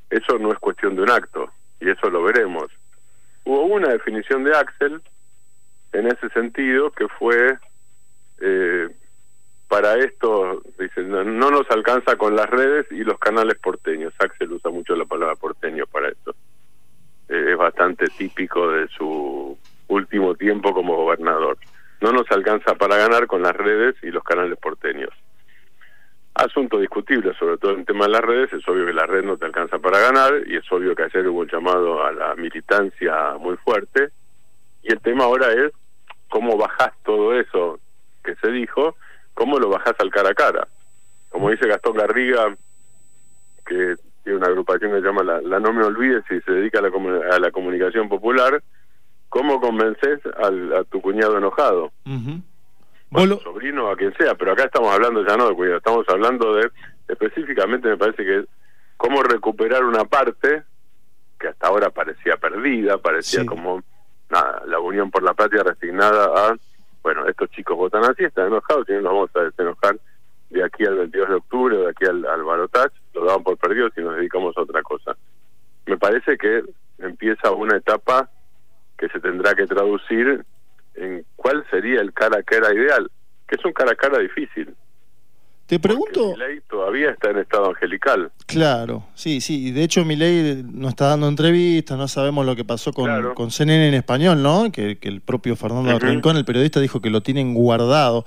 Eso 0.08 0.38
no 0.38 0.52
es 0.52 0.58
cuestión 0.58 0.94
de 0.94 1.02
un 1.02 1.10
acto, 1.10 1.50
y 1.80 1.90
eso 1.90 2.08
lo 2.08 2.22
veremos. 2.22 2.66
Hubo 3.44 3.62
una 3.64 3.88
definición 3.88 4.44
de 4.44 4.56
Axel 4.56 5.02
en 5.92 6.06
ese 6.06 6.28
sentido 6.30 6.90
que 6.90 7.08
fue 7.08 7.58
eh, 8.40 8.88
para 9.68 9.96
esto, 9.96 10.62
dicen, 10.78 11.10
no, 11.10 11.50
nos 11.50 11.70
alcanza 11.70 12.16
con 12.16 12.34
las 12.34 12.48
redes 12.48 12.86
y 12.90 13.04
los 13.04 13.18
canales 13.18 13.58
porteños. 13.58 14.14
Axel 14.18 14.52
usa 14.52 14.70
mucho 14.70 14.96
la 14.96 15.04
palabra 15.04 15.34
porteño 15.36 15.86
para 15.86 16.08
esto. 16.08 16.34
Eh, 17.28 17.48
es 17.50 17.56
bastante 17.56 18.06
típico 18.06 18.70
de 18.70 18.88
su 18.88 19.58
último 19.88 20.34
tiempo 20.34 20.72
como 20.72 20.96
gobernador. 20.96 21.58
No 22.00 22.12
nos 22.12 22.30
alcanza 22.30 22.74
para 22.76 22.96
ganar 22.96 23.26
con 23.26 23.42
las 23.42 23.54
redes 23.54 23.96
y 24.02 24.10
los 24.10 24.24
canales 24.24 24.58
porteños. 24.58 25.10
Asunto 26.34 26.78
discutible, 26.78 27.34
sobre 27.34 27.58
todo 27.58 27.72
en 27.72 27.84
tema 27.84 28.06
de 28.06 28.12
las 28.12 28.20
redes, 28.22 28.52
es 28.52 28.66
obvio 28.68 28.86
que 28.86 28.92
la 28.92 29.06
red 29.06 29.24
no 29.24 29.36
te 29.36 29.44
alcanza 29.44 29.78
para 29.80 29.98
ganar 29.98 30.32
y 30.46 30.56
es 30.56 30.72
obvio 30.72 30.94
que 30.94 31.02
ayer 31.02 31.26
hubo 31.28 31.40
un 31.40 31.48
llamado 31.48 32.04
a 32.04 32.12
la 32.12 32.34
militancia 32.36 33.34
muy 33.38 33.56
fuerte 33.56 34.12
y 34.82 34.92
el 34.92 35.00
tema 35.00 35.24
ahora 35.24 35.52
es 35.52 35.72
cómo 36.30 36.56
bajás 36.56 36.92
todo 37.04 37.38
eso 37.38 37.80
que 38.22 38.34
se 38.36 38.50
dijo 38.50 38.96
¿cómo 39.38 39.60
lo 39.60 39.70
bajás 39.70 39.94
al 40.00 40.10
cara 40.10 40.30
a 40.30 40.34
cara? 40.34 40.68
Como 41.30 41.50
dice 41.50 41.68
Gastón 41.68 41.96
Garriga, 41.96 42.56
que 43.64 43.94
tiene 44.24 44.38
una 44.38 44.48
agrupación 44.48 44.90
que 44.90 45.00
se 45.00 45.06
llama 45.06 45.22
La, 45.22 45.60
No 45.60 45.72
Me 45.72 45.84
Olvides 45.84 46.24
y 46.28 46.40
se 46.40 46.50
dedica 46.50 46.80
a 46.80 46.82
la, 46.82 46.90
a 47.36 47.38
la 47.38 47.52
comunicación 47.52 48.08
popular, 48.08 48.60
¿cómo 49.28 49.60
convences 49.60 50.18
al, 50.42 50.74
a 50.74 50.84
tu 50.84 51.00
cuñado 51.00 51.38
enojado? 51.38 51.92
bueno, 53.10 53.38
sobrino 53.38 53.86
o 53.86 53.92
a 53.92 53.96
quien 53.96 54.12
sea, 54.16 54.34
pero 54.34 54.52
acá 54.52 54.64
estamos 54.64 54.92
hablando 54.92 55.24
ya 55.24 55.36
no 55.36 55.48
de 55.48 55.54
cuñado, 55.54 55.78
estamos 55.78 56.08
hablando 56.08 56.56
de, 56.56 56.70
específicamente 57.06 57.88
me 57.88 57.96
parece 57.96 58.24
que 58.24 58.44
cómo 58.96 59.22
recuperar 59.22 59.84
una 59.84 60.04
parte 60.04 60.64
que 61.38 61.46
hasta 61.46 61.68
ahora 61.68 61.90
parecía 61.90 62.36
perdida, 62.38 62.98
parecía 62.98 63.46
como 63.46 63.84
nada, 64.30 64.62
la 64.66 64.78
Unión 64.80 65.10
por 65.10 65.22
la 65.22 65.34
Patria 65.34 65.62
resignada 65.62 66.24
a 66.26 66.56
bueno, 67.02 67.26
estos 67.26 67.50
chicos 67.50 67.76
votan 67.76 68.04
así, 68.04 68.24
están 68.24 68.48
enojados, 68.48 68.88
no 68.88 68.96
nos 68.96 69.12
vamos 69.12 69.30
a 69.36 69.44
desenojar 69.44 69.96
de 70.50 70.64
aquí 70.64 70.84
al 70.84 70.96
22 70.96 71.28
de 71.28 71.34
octubre 71.36 71.76
de 71.76 71.88
aquí 71.90 72.04
al, 72.04 72.26
al 72.26 72.42
lo 72.42 73.24
daban 73.24 73.42
por 73.42 73.56
perdido 73.56 73.88
si 73.94 74.00
nos 74.00 74.16
dedicamos 74.16 74.56
a 74.56 74.62
otra 74.62 74.82
cosa. 74.82 75.16
Me 75.86 75.96
parece 75.96 76.36
que 76.36 76.62
empieza 76.98 77.50
una 77.52 77.76
etapa 77.76 78.28
que 78.98 79.08
se 79.08 79.20
tendrá 79.20 79.54
que 79.54 79.66
traducir 79.66 80.44
en 80.94 81.24
cuál 81.36 81.64
sería 81.70 82.00
el 82.00 82.12
cara 82.12 82.40
a 82.40 82.42
cara 82.42 82.74
ideal, 82.74 83.10
que 83.46 83.56
es 83.56 83.64
un 83.64 83.72
cara 83.72 83.92
a 83.92 83.96
cara 83.96 84.18
difícil. 84.18 84.74
Te 85.68 85.78
pregunto. 85.78 86.30
Milei 86.30 86.62
todavía 86.62 87.10
está 87.10 87.28
en 87.28 87.40
estado 87.40 87.68
angelical. 87.68 88.32
Claro, 88.46 89.04
sí, 89.14 89.42
sí. 89.42 89.70
De 89.70 89.82
hecho, 89.82 90.02
Milei 90.02 90.64
no 90.64 90.88
está 90.88 91.08
dando 91.08 91.28
entrevistas, 91.28 91.98
no 91.98 92.08
sabemos 92.08 92.46
lo 92.46 92.56
que 92.56 92.64
pasó 92.64 92.90
con, 92.90 93.34
con 93.34 93.50
CNN 93.50 93.88
en 93.88 93.92
español, 93.92 94.42
¿no? 94.42 94.72
Que, 94.72 94.96
el 95.02 95.20
propio 95.20 95.56
Fernando 95.56 95.98
Rincón, 95.98 96.38
el 96.38 96.46
periodista, 96.46 96.80
dijo 96.80 97.02
que 97.02 97.10
lo 97.10 97.20
tienen 97.20 97.52
guardado. 97.52 98.24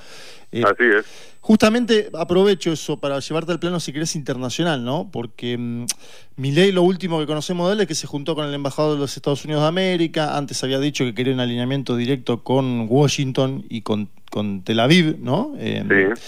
Eh, 0.52 0.62
Así 0.64 0.84
es. 0.84 1.32
Justamente 1.40 2.12
aprovecho 2.14 2.72
eso 2.74 3.00
para 3.00 3.20
llevarte 3.20 3.52
al 3.52 3.60
plano, 3.60 3.80
si 3.80 3.92
querés, 3.92 4.16
internacional, 4.16 4.86
¿no? 4.86 5.10
Porque 5.12 5.56
um, 5.56 5.88
Milei, 6.36 6.72
lo 6.72 6.84
último 6.84 7.20
que 7.20 7.26
conocemos 7.26 7.70
de 7.70 7.74
él 7.74 7.82
es 7.82 7.88
que 7.88 7.96
se 7.96 8.06
juntó 8.06 8.36
con 8.36 8.46
el 8.46 8.54
embajador 8.54 8.94
de 8.94 9.00
los 9.00 9.18
Estados 9.18 9.44
Unidos 9.46 9.64
de 9.64 9.68
América. 9.68 10.38
Antes 10.38 10.64
había 10.64 10.78
dicho 10.78 11.06
que 11.06 11.16
quería 11.16 11.34
un 11.34 11.40
alineamiento 11.40 11.96
directo 11.96 12.44
con 12.44 12.86
Washington 12.88 13.66
y 13.68 13.82
con, 13.82 14.10
con 14.30 14.62
Tel 14.64 14.80
Aviv, 14.80 15.18
¿no? 15.20 15.56
Eh, 15.58 16.14
sí. 16.16 16.22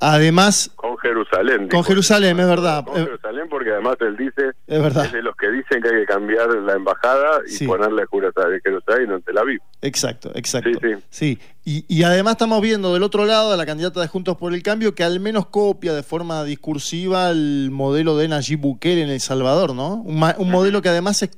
Además. 0.00 0.70
Con 0.76 0.96
Jerusalén. 0.98 1.68
Con 1.68 1.84
Jerusalén, 1.84 2.38
es 2.38 2.46
verdad. 2.46 2.84
Con 2.84 2.96
Jerusalén, 2.96 3.48
porque 3.48 3.70
además 3.70 3.96
él 4.00 4.16
dice. 4.16 4.52
Es 4.66 4.82
verdad. 4.82 5.06
Es 5.06 5.12
de 5.12 5.22
los 5.22 5.34
que 5.36 5.50
dicen 5.50 5.82
que 5.82 5.88
hay 5.88 6.00
que 6.00 6.06
cambiar 6.06 6.48
la 6.48 6.74
embajada 6.74 7.40
y 7.46 7.66
ponerle 7.66 8.02
de 8.02 8.60
Jerusalén 8.62 9.04
y 9.04 9.08
no 9.08 9.16
en 9.16 9.22
Tel 9.22 9.38
Aviv. 9.38 9.60
Exacto, 9.82 10.30
exacto. 10.34 10.78
Sí, 10.80 10.94
sí. 11.10 11.38
Y, 11.64 11.84
y, 11.88 12.02
además 12.02 12.32
estamos 12.32 12.62
viendo 12.62 12.94
del 12.94 13.02
otro 13.02 13.26
lado 13.26 13.52
a 13.52 13.56
la 13.56 13.66
candidata 13.66 14.00
de 14.00 14.08
Juntos 14.08 14.38
por 14.38 14.54
el 14.54 14.62
Cambio 14.62 14.94
que 14.94 15.04
al 15.04 15.20
menos 15.20 15.46
copia 15.46 15.92
de 15.92 16.02
forma 16.02 16.42
discursiva 16.44 17.30
el 17.30 17.68
modelo 17.70 18.16
de 18.16 18.28
Nayib 18.28 18.60
Bukele 18.60 19.02
en 19.02 19.10
El 19.10 19.20
Salvador, 19.20 19.74
¿no? 19.74 19.96
Un, 19.96 20.22
un 20.38 20.50
modelo 20.50 20.80
que 20.80 20.88
además 20.88 21.22
es, 21.22 21.30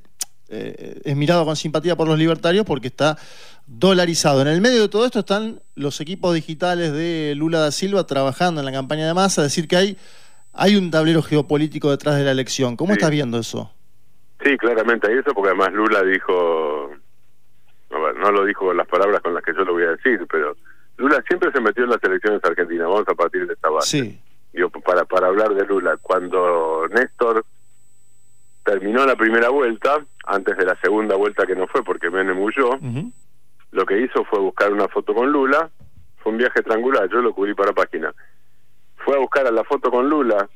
eh, 0.51 1.01
es 1.05 1.15
mirado 1.15 1.45
con 1.45 1.55
simpatía 1.55 1.95
por 1.95 2.07
los 2.07 2.19
libertarios 2.19 2.65
porque 2.65 2.87
está 2.87 3.17
dolarizado. 3.67 4.41
En 4.41 4.47
el 4.47 4.59
medio 4.59 4.81
de 4.81 4.89
todo 4.89 5.05
esto 5.05 5.19
están 5.19 5.61
los 5.75 6.01
equipos 6.01 6.33
digitales 6.33 6.91
de 6.91 7.33
Lula 7.37 7.59
da 7.59 7.71
Silva 7.71 8.05
trabajando 8.05 8.59
en 8.59 8.65
la 8.65 8.71
campaña 8.71 9.07
de 9.07 9.13
masa, 9.13 9.41
decir 9.41 9.67
que 9.67 9.77
hay, 9.77 9.97
hay 10.53 10.75
un 10.75 10.91
tablero 10.91 11.21
geopolítico 11.21 11.89
detrás 11.89 12.17
de 12.17 12.25
la 12.25 12.31
elección. 12.31 12.75
¿Cómo 12.75 12.93
estás 12.93 13.11
viendo 13.11 13.39
eso? 13.39 13.73
Sí, 14.43 14.57
claramente 14.57 15.09
hay 15.09 15.19
eso, 15.19 15.33
porque 15.33 15.49
además 15.49 15.71
Lula 15.71 16.03
dijo, 16.03 16.91
no, 17.89 18.31
lo 18.31 18.43
dijo 18.43 18.65
con 18.65 18.77
las 18.77 18.87
palabras 18.87 19.21
con 19.21 19.33
las 19.33 19.43
que 19.43 19.53
yo 19.53 19.63
lo 19.63 19.73
voy 19.73 19.83
a 19.83 19.91
decir, 19.91 20.25
pero 20.29 20.57
Lula 20.97 21.23
siempre 21.27 21.51
se 21.51 21.61
metió 21.61 21.83
en 21.83 21.91
las 21.91 22.03
elecciones 22.03 22.41
argentinas, 22.43 22.87
vamos 22.87 23.07
a 23.07 23.15
partir 23.15 23.47
de 23.47 23.53
esta 23.53 23.69
base. 23.69 23.99
Sí. 24.01 24.19
para, 24.83 25.05
para 25.05 25.27
hablar 25.27 25.53
de 25.53 25.65
Lula, 25.65 25.97
cuando 26.01 26.87
Néstor 26.89 27.45
terminó 28.63 29.05
la 29.05 29.15
primera 29.15 29.49
vuelta, 29.49 30.05
antes 30.25 30.57
de 30.57 30.65
la 30.65 30.75
segunda 30.81 31.15
vuelta 31.15 31.45
que 31.45 31.55
no 31.55 31.67
fue 31.67 31.83
porque 31.83 32.09
Menem 32.09 32.39
huyó, 32.39 32.79
lo 33.71 33.85
que 33.85 34.01
hizo 34.01 34.23
fue 34.25 34.39
buscar 34.39 34.71
una 34.71 34.87
foto 34.87 35.13
con 35.13 35.31
Lula, 35.31 35.69
fue 36.17 36.31
un 36.31 36.37
viaje 36.37 36.61
triangular, 36.61 37.09
yo 37.09 37.21
lo 37.21 37.33
cubrí 37.33 37.53
para 37.53 37.73
página. 37.73 38.13
Fue 38.97 39.15
a 39.15 39.19
buscar 39.19 39.47
a 39.47 39.51
la 39.51 39.63
foto 39.63 39.89
con 39.89 40.09
Lula, 40.09 40.47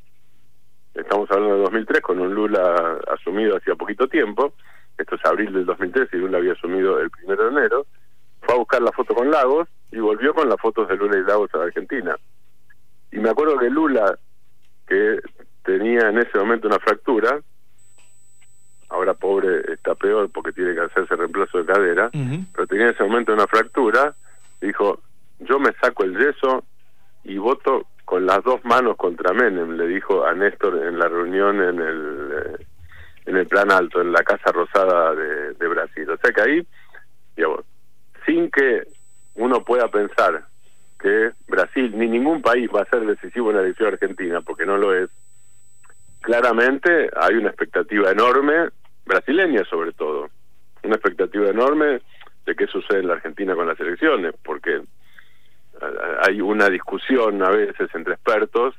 estamos 0.94 1.30
hablando 1.32 1.56
de 1.56 1.62
2003, 1.64 2.02
con 2.02 2.20
un 2.20 2.34
Lula 2.34 3.00
asumido 3.12 3.58
hacía 3.58 3.76
poquito 3.76 4.08
tiempo, 4.08 4.54
esto 4.98 5.16
es 5.16 5.26
abril 5.26 5.52
del 5.52 5.66
2003 5.66 6.10
y 6.14 6.18
Lula 6.18 6.38
había 6.38 6.54
asumido 6.54 7.00
el 7.00 7.10
primero 7.10 7.44
de 7.46 7.50
enero, 7.50 7.86
fue 8.42 8.56
a 8.56 8.60
buscar 8.60 8.82
la 8.82 8.92
foto 8.92 9.16
con 9.16 9.32
Lagos 9.32 9.68
y 9.92 9.98
volvió 9.98 10.34
con 10.34 10.48
las 10.48 10.60
fotos 10.62 10.88
de 10.88 10.96
Lula 10.96 11.18
y 11.18 11.24
Lagos 11.24 11.50
a 11.56 11.64
Argentina. 11.64 12.16
Y 13.12 13.18
me 13.18 13.30
acuerdo 13.30 13.58
que 13.58 13.70
Lula, 13.70 14.18
que 14.88 15.20
tenía 15.64 16.10
en 16.10 16.20
ese 16.20 16.38
momento 16.38 16.68
una 16.68 16.80
fractura, 16.80 17.42
ahora 18.96 19.14
pobre 19.14 19.74
está 19.74 19.94
peor 19.96 20.30
porque 20.32 20.54
tiene 20.54 20.74
que 20.74 20.82
hacerse 20.82 21.16
reemplazo 21.16 21.58
de 21.60 21.66
cadera, 21.66 22.10
pero 22.54 22.68
tenía 22.68 22.86
en 22.86 22.94
ese 22.94 23.04
momento 23.04 23.34
una 23.34 23.48
fractura, 23.48 24.16
dijo, 24.62 25.02
yo 25.40 25.60
me 25.60 25.74
saco 25.82 26.04
el 26.04 26.18
yeso 26.18 26.64
y 27.24 27.38
voto 27.38 27.88
con 28.06 28.26
las 28.26 28.44
dos 28.44 28.64
manos 28.64 28.96
contra 28.98 29.34
Menem, 29.34 29.78
le 29.78 29.88
dijo 29.88 30.26
a 30.26 30.34
Néstor 30.34 30.86
en 30.86 30.98
la 30.98 31.08
reunión 31.08 31.62
en 31.62 31.80
el 31.80 32.32
eh, 32.34 32.66
en 33.26 33.38
el 33.38 33.48
plan 33.48 33.72
alto, 33.72 34.02
en 34.02 34.12
la 34.12 34.24
Casa 34.24 34.52
Rosada 34.52 35.16
de, 35.16 35.54
de 35.56 35.68
Brasil. 35.68 36.08
O 36.10 36.18
sea 36.18 36.32
que 36.32 36.42
ahí, 36.42 36.68
digamos, 37.36 37.62
sin 38.26 38.52
que 38.52 38.84
uno 39.34 39.64
pueda 39.64 39.88
pensar 39.88 40.46
que 41.00 41.32
Brasil 41.48 41.92
ni 41.98 42.08
ningún 42.08 42.44
país 42.44 42.70
va 42.74 42.84
a 42.84 42.90
ser 42.90 43.06
decisivo 43.06 43.50
en 43.50 43.58
la 43.58 43.64
elección 43.64 43.94
argentina, 43.94 44.42
porque 44.42 44.66
no 44.68 44.78
lo 44.78 44.94
es, 44.94 45.10
claramente 46.22 47.10
hay 47.16 47.36
una 47.36 47.50
expectativa 47.50 48.12
enorme, 48.12 48.70
brasileña 49.06 49.64
sobre 49.66 49.92
todo, 49.94 50.30
una 50.84 50.96
expectativa 50.96 51.50
enorme 51.50 52.02
de 52.46 52.56
qué 52.56 52.68
sucede 52.68 53.00
en 53.00 53.08
la 53.08 53.14
Argentina 53.16 53.56
con 53.56 53.68
las 53.68 53.80
elecciones, 53.80 54.34
porque 54.44 54.82
hay 56.22 56.42
una 56.42 56.70
discusión 56.70 57.42
a 57.44 57.50
veces 57.50 57.90
entre 57.94 58.14
expertos 58.14 58.76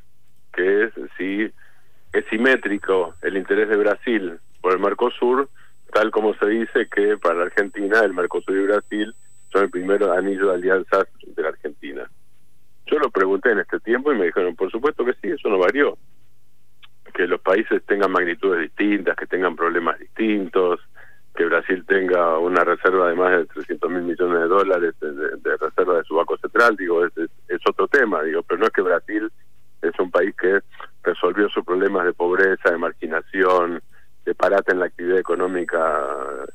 que 0.52 0.84
es 0.84 0.92
si 1.18 1.50
es 2.12 2.24
simétrico 2.30 3.14
el 3.22 3.36
interés 3.36 3.68
de 3.68 3.76
Brasil 3.76 4.38
por 4.62 4.72
el 4.72 4.78
Mercosur, 4.78 5.50
tal 5.92 6.10
como 6.10 6.34
se 6.34 6.46
dice 6.46 6.88
que 6.88 7.18
para 7.18 7.34
la 7.34 7.44
Argentina 7.44 8.00
el 8.00 8.14
Mercosur 8.14 8.56
y 8.56 8.66
Brasil 8.66 9.14
son 9.52 9.64
el 9.64 9.70
primer 9.70 10.02
anillo 10.04 10.48
de 10.48 10.54
alianzas 10.54 11.06
de 11.26 11.42
la 11.42 11.48
Argentina. 11.48 12.10
Yo 12.86 12.98
lo 12.98 13.10
pregunté 13.10 13.50
en 13.50 13.58
este 13.58 13.80
tiempo 13.80 14.12
y 14.12 14.16
me 14.16 14.26
dijeron, 14.26 14.56
por 14.56 14.70
supuesto 14.70 15.04
que 15.04 15.14
sí, 15.14 15.28
eso 15.28 15.48
no 15.48 15.58
varió 15.58 15.98
que 17.14 17.26
los 17.26 17.40
países 17.40 17.82
tengan 17.84 18.12
magnitudes 18.12 18.60
distintas, 18.60 19.16
que 19.16 19.26
tengan 19.26 19.56
problemas 19.56 19.98
distintos, 19.98 20.80
que 21.36 21.44
Brasil 21.44 21.84
tenga 21.86 22.38
una 22.38 22.64
reserva 22.64 23.08
de 23.08 23.14
más 23.14 23.30
de 23.32 23.44
300 23.46 23.90
mil 23.90 24.02
millones 24.02 24.40
de 24.40 24.48
dólares 24.48 24.94
de, 25.00 25.56
reserva 25.56 25.98
de 25.98 26.04
su 26.04 26.14
banco 26.14 26.36
central, 26.38 26.76
digo, 26.76 27.04
es, 27.04 27.12
es, 27.16 27.60
otro 27.68 27.86
tema, 27.88 28.22
digo, 28.22 28.42
pero 28.42 28.60
no 28.60 28.66
es 28.66 28.72
que 28.72 28.82
Brasil 28.82 29.30
es 29.82 29.98
un 29.98 30.10
país 30.10 30.34
que 30.36 30.60
resolvió 31.02 31.48
sus 31.50 31.64
problemas 31.64 32.06
de 32.06 32.14
pobreza, 32.14 32.70
de 32.70 32.78
marginación, 32.78 33.82
de 34.24 34.34
parate 34.34 34.72
en 34.72 34.80
la 34.80 34.86
actividad 34.86 35.18
económica 35.18 36.04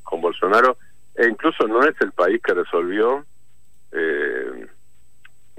con 0.03 0.19
Bolsonaro, 0.19 0.77
e 1.15 1.27
incluso 1.27 1.67
no 1.67 1.83
es 1.83 1.95
el 2.01 2.11
país 2.11 2.41
que 2.43 2.53
resolvió 2.53 3.23
eh, 3.91 4.40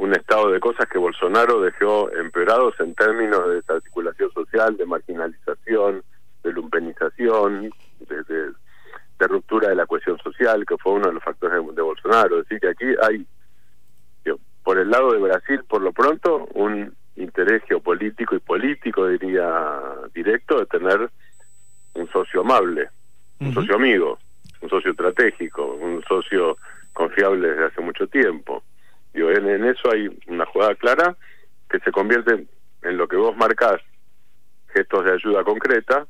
un 0.02 0.12
estado 0.14 0.50
de 0.50 0.58
cosas 0.58 0.88
que 0.88 0.98
Bolsonaro 0.98 1.60
dejó 1.60 2.10
empeorados 2.10 2.74
en 2.80 2.92
términos 2.92 3.46
de 3.46 3.54
desarticulación 3.54 4.32
social, 4.32 4.76
de 4.76 4.84
marginalización, 4.84 6.02
de 6.42 6.52
lumpenización, 6.52 7.70
de, 8.00 8.52
ruptura 9.28 9.68
de 9.68 9.76
la 9.76 9.86
cohesión 9.86 10.18
social, 10.18 10.66
que 10.66 10.76
fue 10.76 10.94
uno 10.94 11.06
de 11.06 11.14
los 11.14 11.22
factores 11.22 11.64
de, 11.76 11.82
Bolsonaro. 11.82 12.40
Es 12.40 12.48
decir, 12.48 12.58
que 12.60 12.68
aquí 12.70 12.84
hay, 13.00 13.24
por 14.64 14.76
el 14.76 14.90
lado 14.90 15.12
de 15.12 15.20
Brasil, 15.20 15.60
por 15.68 15.80
lo 15.82 15.92
pronto, 15.92 16.48
un 16.54 16.92
interés 17.14 17.62
geopolítico 17.68 18.34
y 18.34 18.40
político, 18.40 19.06
diría, 19.06 19.80
directo, 20.12 20.58
de 20.58 20.66
tener 20.66 21.10
un 21.94 22.10
socio 22.10 22.40
amable, 22.40 22.88
un 23.38 23.54
socio 23.54 23.76
amigo, 23.76 24.18
un 24.62 24.68
socio 24.68 24.90
estratégico, 24.90 25.64
un 25.64 26.02
socio 26.08 26.56
confiable 26.92 27.50
desde 27.50 27.66
hace 27.66 27.80
mucho 27.80 28.08
tiempo 28.08 28.64
en, 29.14 29.64
eso 29.64 29.90
hay 29.90 30.08
una 30.26 30.46
jugada 30.46 30.74
clara 30.74 31.16
que 31.68 31.78
se 31.80 31.92
convierte 31.92 32.46
en 32.82 32.96
lo 32.96 33.08
que 33.08 33.16
vos 33.16 33.36
marcás, 33.36 33.80
gestos 34.74 35.04
de 35.04 35.12
ayuda 35.12 35.44
concreta, 35.44 36.06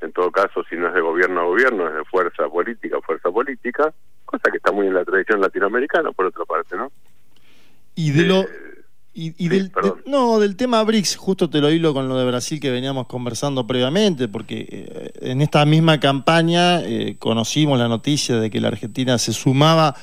en 0.00 0.12
todo 0.12 0.30
caso, 0.30 0.64
si 0.68 0.76
no 0.76 0.88
es 0.88 0.94
de 0.94 1.00
gobierno 1.00 1.40
a 1.40 1.44
gobierno, 1.44 1.88
es 1.88 1.94
de 1.94 2.04
fuerza 2.04 2.48
política 2.48 2.96
a 2.96 3.00
fuerza 3.00 3.30
política, 3.30 3.94
cosa 4.24 4.50
que 4.50 4.56
está 4.56 4.72
muy 4.72 4.86
en 4.86 4.94
la 4.94 5.04
tradición 5.04 5.40
latinoamericana, 5.40 6.10
por 6.12 6.26
otra 6.26 6.44
parte, 6.44 6.76
¿no? 6.76 6.90
Y 7.94 8.10
de 8.10 8.26
lo... 8.26 8.40
Eh, 8.42 8.72
y, 9.14 9.48
del, 9.48 9.70
no, 10.06 10.38
del 10.40 10.56
tema 10.56 10.82
BRICS, 10.82 11.16
justo 11.16 11.50
te 11.50 11.60
lo 11.60 11.70
hilo 11.70 11.92
con 11.92 12.08
lo 12.08 12.16
de 12.16 12.24
Brasil 12.24 12.58
que 12.58 12.70
veníamos 12.70 13.06
conversando 13.06 13.66
previamente, 13.66 14.26
porque 14.26 14.66
eh, 14.70 15.12
en 15.20 15.42
esta 15.42 15.66
misma 15.66 16.00
campaña 16.00 16.80
eh, 16.80 17.16
conocimos 17.18 17.78
la 17.78 17.88
noticia 17.88 18.36
de 18.36 18.48
que 18.48 18.58
la 18.58 18.68
Argentina 18.68 19.18
se 19.18 19.34
sumaba 19.34 19.94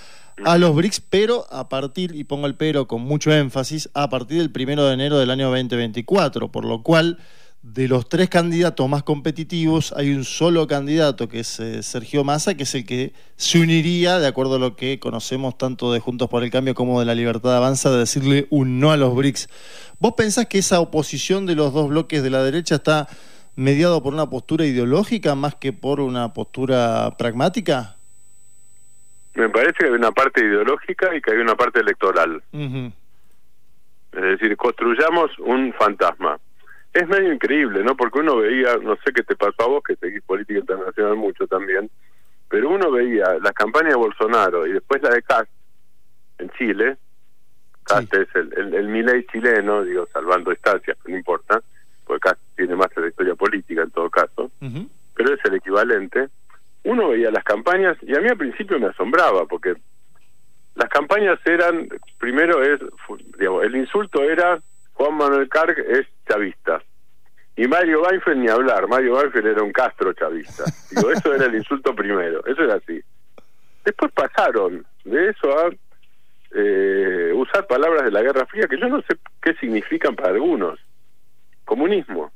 a 0.45 0.57
los 0.57 0.75
BRICS, 0.75 1.01
pero 1.09 1.45
a 1.51 1.69
partir, 1.69 2.15
y 2.15 2.23
pongo 2.23 2.47
el 2.47 2.55
pero 2.55 2.87
con 2.87 3.01
mucho 3.01 3.31
énfasis, 3.31 3.89
a 3.93 4.09
partir 4.09 4.37
del 4.37 4.51
primero 4.51 4.85
de 4.85 4.93
enero 4.93 5.17
del 5.17 5.31
año 5.31 5.47
2024, 5.49 6.51
por 6.51 6.65
lo 6.65 6.83
cual 6.83 7.17
de 7.61 7.89
los 7.89 8.07
tres 8.07 8.29
candidatos 8.29 8.87
más 8.87 9.03
competitivos 9.03 9.93
hay 9.97 10.11
un 10.11 10.23
solo 10.23 10.65
candidato 10.65 11.27
que 11.27 11.41
es 11.41 11.59
eh, 11.59 11.83
Sergio 11.83 12.23
Massa, 12.23 12.55
que 12.55 12.63
es 12.63 12.73
el 12.73 12.85
que 12.85 13.13
se 13.35 13.59
uniría, 13.59 14.19
de 14.19 14.27
acuerdo 14.27 14.55
a 14.55 14.59
lo 14.59 14.77
que 14.77 14.99
conocemos 14.99 15.57
tanto 15.57 15.91
de 15.91 15.99
Juntos 15.99 16.29
por 16.29 16.43
el 16.43 16.51
Cambio 16.51 16.73
como 16.73 16.99
de 16.99 17.05
la 17.05 17.15
Libertad 17.15 17.55
Avanza, 17.55 17.91
de 17.91 17.99
decirle 17.99 18.47
un 18.49 18.79
no 18.79 18.91
a 18.91 18.97
los 18.97 19.13
BRICS. 19.13 19.49
¿Vos 19.99 20.13
pensás 20.15 20.45
que 20.47 20.59
esa 20.59 20.79
oposición 20.79 21.45
de 21.45 21.55
los 21.55 21.73
dos 21.73 21.89
bloques 21.89 22.23
de 22.23 22.29
la 22.29 22.43
derecha 22.43 22.75
está 22.75 23.09
mediado 23.55 24.01
por 24.01 24.13
una 24.13 24.29
postura 24.29 24.65
ideológica 24.65 25.35
más 25.35 25.55
que 25.55 25.73
por 25.73 25.99
una 25.99 26.33
postura 26.33 27.17
pragmática? 27.17 27.98
Me 29.35 29.49
parece 29.49 29.73
que 29.73 29.85
hay 29.85 29.91
una 29.91 30.11
parte 30.11 30.43
ideológica 30.43 31.15
y 31.15 31.21
que 31.21 31.31
hay 31.31 31.37
una 31.37 31.55
parte 31.55 31.79
electoral. 31.79 32.41
Es 34.11 34.21
decir, 34.21 34.57
construyamos 34.57 35.37
un 35.39 35.73
fantasma. 35.73 36.39
Es 36.93 37.07
medio 37.07 37.31
increíble, 37.31 37.83
¿no? 37.83 37.95
Porque 37.95 38.19
uno 38.19 38.37
veía, 38.37 38.77
no 38.77 38.95
sé 38.97 39.13
qué 39.13 39.23
te 39.23 39.35
pasó 39.35 39.63
a 39.63 39.67
vos, 39.67 39.83
que 39.83 39.95
seguís 39.95 40.23
política 40.23 40.59
internacional 40.59 41.15
mucho 41.15 41.45
también, 41.45 41.89
pero 42.49 42.69
uno 42.69 42.89
veía 42.91 43.37
la 43.41 43.53
campaña 43.53 43.89
de 43.89 43.95
Bolsonaro 43.95 44.65
y 44.65 44.73
después 44.73 45.01
la 45.03 45.11
de 45.11 45.21
Cast 45.21 45.51
en 46.39 46.49
Chile, 46.51 46.97
Caste 47.83 48.23
es 48.23 48.35
el, 48.35 48.51
el, 48.57 48.73
el 48.73 48.87
Milei 48.87 49.25
chileno, 49.27 49.83
digo, 49.83 50.07
salvando 50.11 50.49
distancias, 50.49 50.97
no 51.05 51.15
importa, 51.15 51.61
porque 52.05 52.21
Caste 52.21 52.43
tiene 52.55 52.75
más 52.75 52.89
trayectoria 52.89 53.35
política 53.35 53.83
en 53.83 53.91
todo 53.91 54.09
caso, 54.09 54.51
pero 55.13 55.33
es 55.33 55.39
el 55.45 55.55
equivalente. 55.55 56.29
Uno 56.83 57.09
veía 57.09 57.31
las 57.31 57.43
campañas 57.43 57.97
y 58.01 58.15
a 58.15 58.21
mí 58.21 58.29
al 58.29 58.37
principio 58.37 58.79
me 58.79 58.87
asombraba, 58.87 59.45
porque 59.45 59.75
las 60.75 60.89
campañas 60.89 61.39
eran, 61.45 61.89
primero 62.17 62.61
es, 62.63 62.79
digamos, 63.37 63.63
el 63.63 63.75
insulto 63.75 64.23
era 64.23 64.59
Juan 64.93 65.15
Manuel 65.15 65.49
Carg 65.49 65.77
es 65.79 66.07
chavista. 66.27 66.81
Y 67.55 67.67
Mario 67.67 68.03
Weinfeld 68.03 68.37
ni 68.37 68.47
hablar, 68.47 68.87
Mario 68.87 69.17
Weinfeld 69.17 69.47
era 69.47 69.63
un 69.63 69.73
Castro 69.73 70.13
chavista. 70.13 70.63
Digo, 70.89 71.11
eso 71.11 71.33
era 71.33 71.45
el 71.45 71.55
insulto 71.55 71.93
primero, 71.93 72.45
eso 72.45 72.63
era 72.63 72.75
así. 72.75 73.01
Después 73.83 74.11
pasaron 74.13 74.85
de 75.03 75.29
eso 75.29 75.57
a 75.57 75.69
eh, 76.51 77.31
usar 77.35 77.67
palabras 77.67 78.03
de 78.05 78.11
la 78.11 78.21
Guerra 78.21 78.45
Fría 78.45 78.67
que 78.67 78.79
yo 78.79 78.87
no 78.87 79.01
sé 79.01 79.17
qué 79.41 79.53
significan 79.55 80.15
para 80.15 80.29
algunos. 80.29 80.79
Comunismo. 81.65 82.31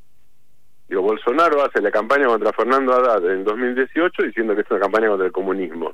Bolsonaro 1.01 1.63
hace 1.63 1.81
la 1.81 1.91
campaña 1.91 2.27
contra 2.27 2.51
Fernando 2.53 2.93
Haddad 2.93 3.29
en 3.31 3.43
2018 3.43 4.23
diciendo 4.23 4.55
que 4.55 4.61
es 4.61 4.71
una 4.71 4.79
campaña 4.81 5.07
contra 5.09 5.25
el 5.27 5.31
comunismo, 5.33 5.93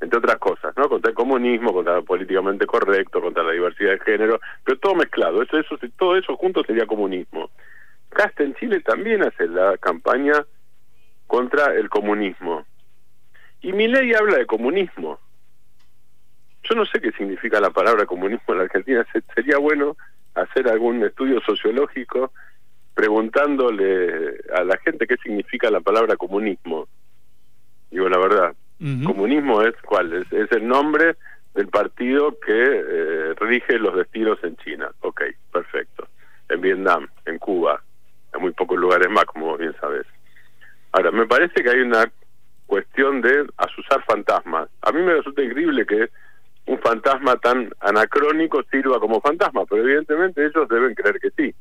entre 0.00 0.18
otras 0.18 0.36
cosas, 0.38 0.74
¿no? 0.76 0.88
Contra 0.88 1.10
el 1.10 1.14
comunismo, 1.14 1.72
contra 1.72 1.94
lo 1.96 2.04
políticamente 2.04 2.66
correcto, 2.66 3.20
contra 3.20 3.42
la 3.42 3.52
diversidad 3.52 3.92
de 3.92 4.00
género, 4.00 4.40
pero 4.64 4.78
todo 4.78 4.94
mezclado. 4.94 5.42
Eso, 5.42 5.58
eso, 5.58 5.76
todo 5.96 6.16
eso 6.16 6.36
junto 6.36 6.62
sería 6.64 6.86
comunismo. 6.86 7.50
Casta 8.10 8.42
en 8.44 8.54
Chile 8.56 8.80
también 8.80 9.22
hace 9.22 9.48
la 9.48 9.76
campaña 9.78 10.44
contra 11.26 11.74
el 11.74 11.88
comunismo. 11.88 12.64
Y 13.62 13.72
mi 13.72 13.88
ley 13.88 14.12
habla 14.14 14.36
de 14.38 14.46
comunismo. 14.46 15.18
Yo 16.68 16.74
no 16.76 16.84
sé 16.86 17.00
qué 17.00 17.12
significa 17.12 17.60
la 17.60 17.70
palabra 17.70 18.06
comunismo 18.06 18.44
en 18.54 18.58
la 18.58 18.64
Argentina. 18.64 19.06
Se- 19.12 19.22
Sería 19.34 19.58
bueno 19.58 19.96
hacer 20.34 20.68
algún 20.68 21.02
estudio 21.04 21.40
sociológico 21.42 22.32
preguntándole 22.94 24.38
a 24.54 24.64
la 24.64 24.76
gente 24.78 25.06
qué 25.06 25.16
significa 25.16 25.70
la 25.70 25.80
palabra 25.80 26.16
comunismo. 26.16 26.88
Digo 27.90 28.08
la 28.08 28.18
verdad. 28.18 28.54
Comunismo 29.04 29.62
es 29.62 29.74
cuál? 29.82 30.12
Es, 30.12 30.32
es 30.32 30.52
el 30.52 30.66
nombre 30.66 31.16
del 31.54 31.68
partido 31.68 32.38
que 32.44 32.52
eh, 32.52 33.34
rige 33.38 33.78
los 33.78 33.94
destinos 33.96 34.38
en 34.42 34.56
China. 34.56 34.90
Ok, 35.00 35.22
perfecto. 35.52 36.08
En 36.48 36.60
Vietnam, 36.60 37.08
en 37.24 37.38
Cuba, 37.38 37.82
en 38.34 38.42
muy 38.42 38.52
pocos 38.52 38.78
lugares 38.78 39.08
más, 39.10 39.24
como 39.24 39.56
bien 39.56 39.74
sabes. 39.80 40.06
Ahora, 40.92 41.10
me 41.12 41.26
parece 41.26 41.62
que 41.62 41.70
hay 41.70 41.80
una 41.80 42.10
cuestión 42.66 43.20
de 43.20 43.46
asusar 43.56 44.04
fantasmas. 44.04 44.68
A 44.82 44.92
mí 44.92 45.00
me 45.00 45.14
resulta 45.14 45.42
increíble 45.42 45.86
que 45.86 46.10
un 46.66 46.78
fantasma 46.78 47.36
tan 47.36 47.70
anacrónico 47.80 48.62
sirva 48.70 48.98
como 48.98 49.20
fantasma, 49.20 49.64
pero 49.66 49.82
evidentemente 49.82 50.44
ellos 50.44 50.68
deben 50.68 50.94
creer 50.94 51.20
que 51.20 51.30
sí. 51.30 51.54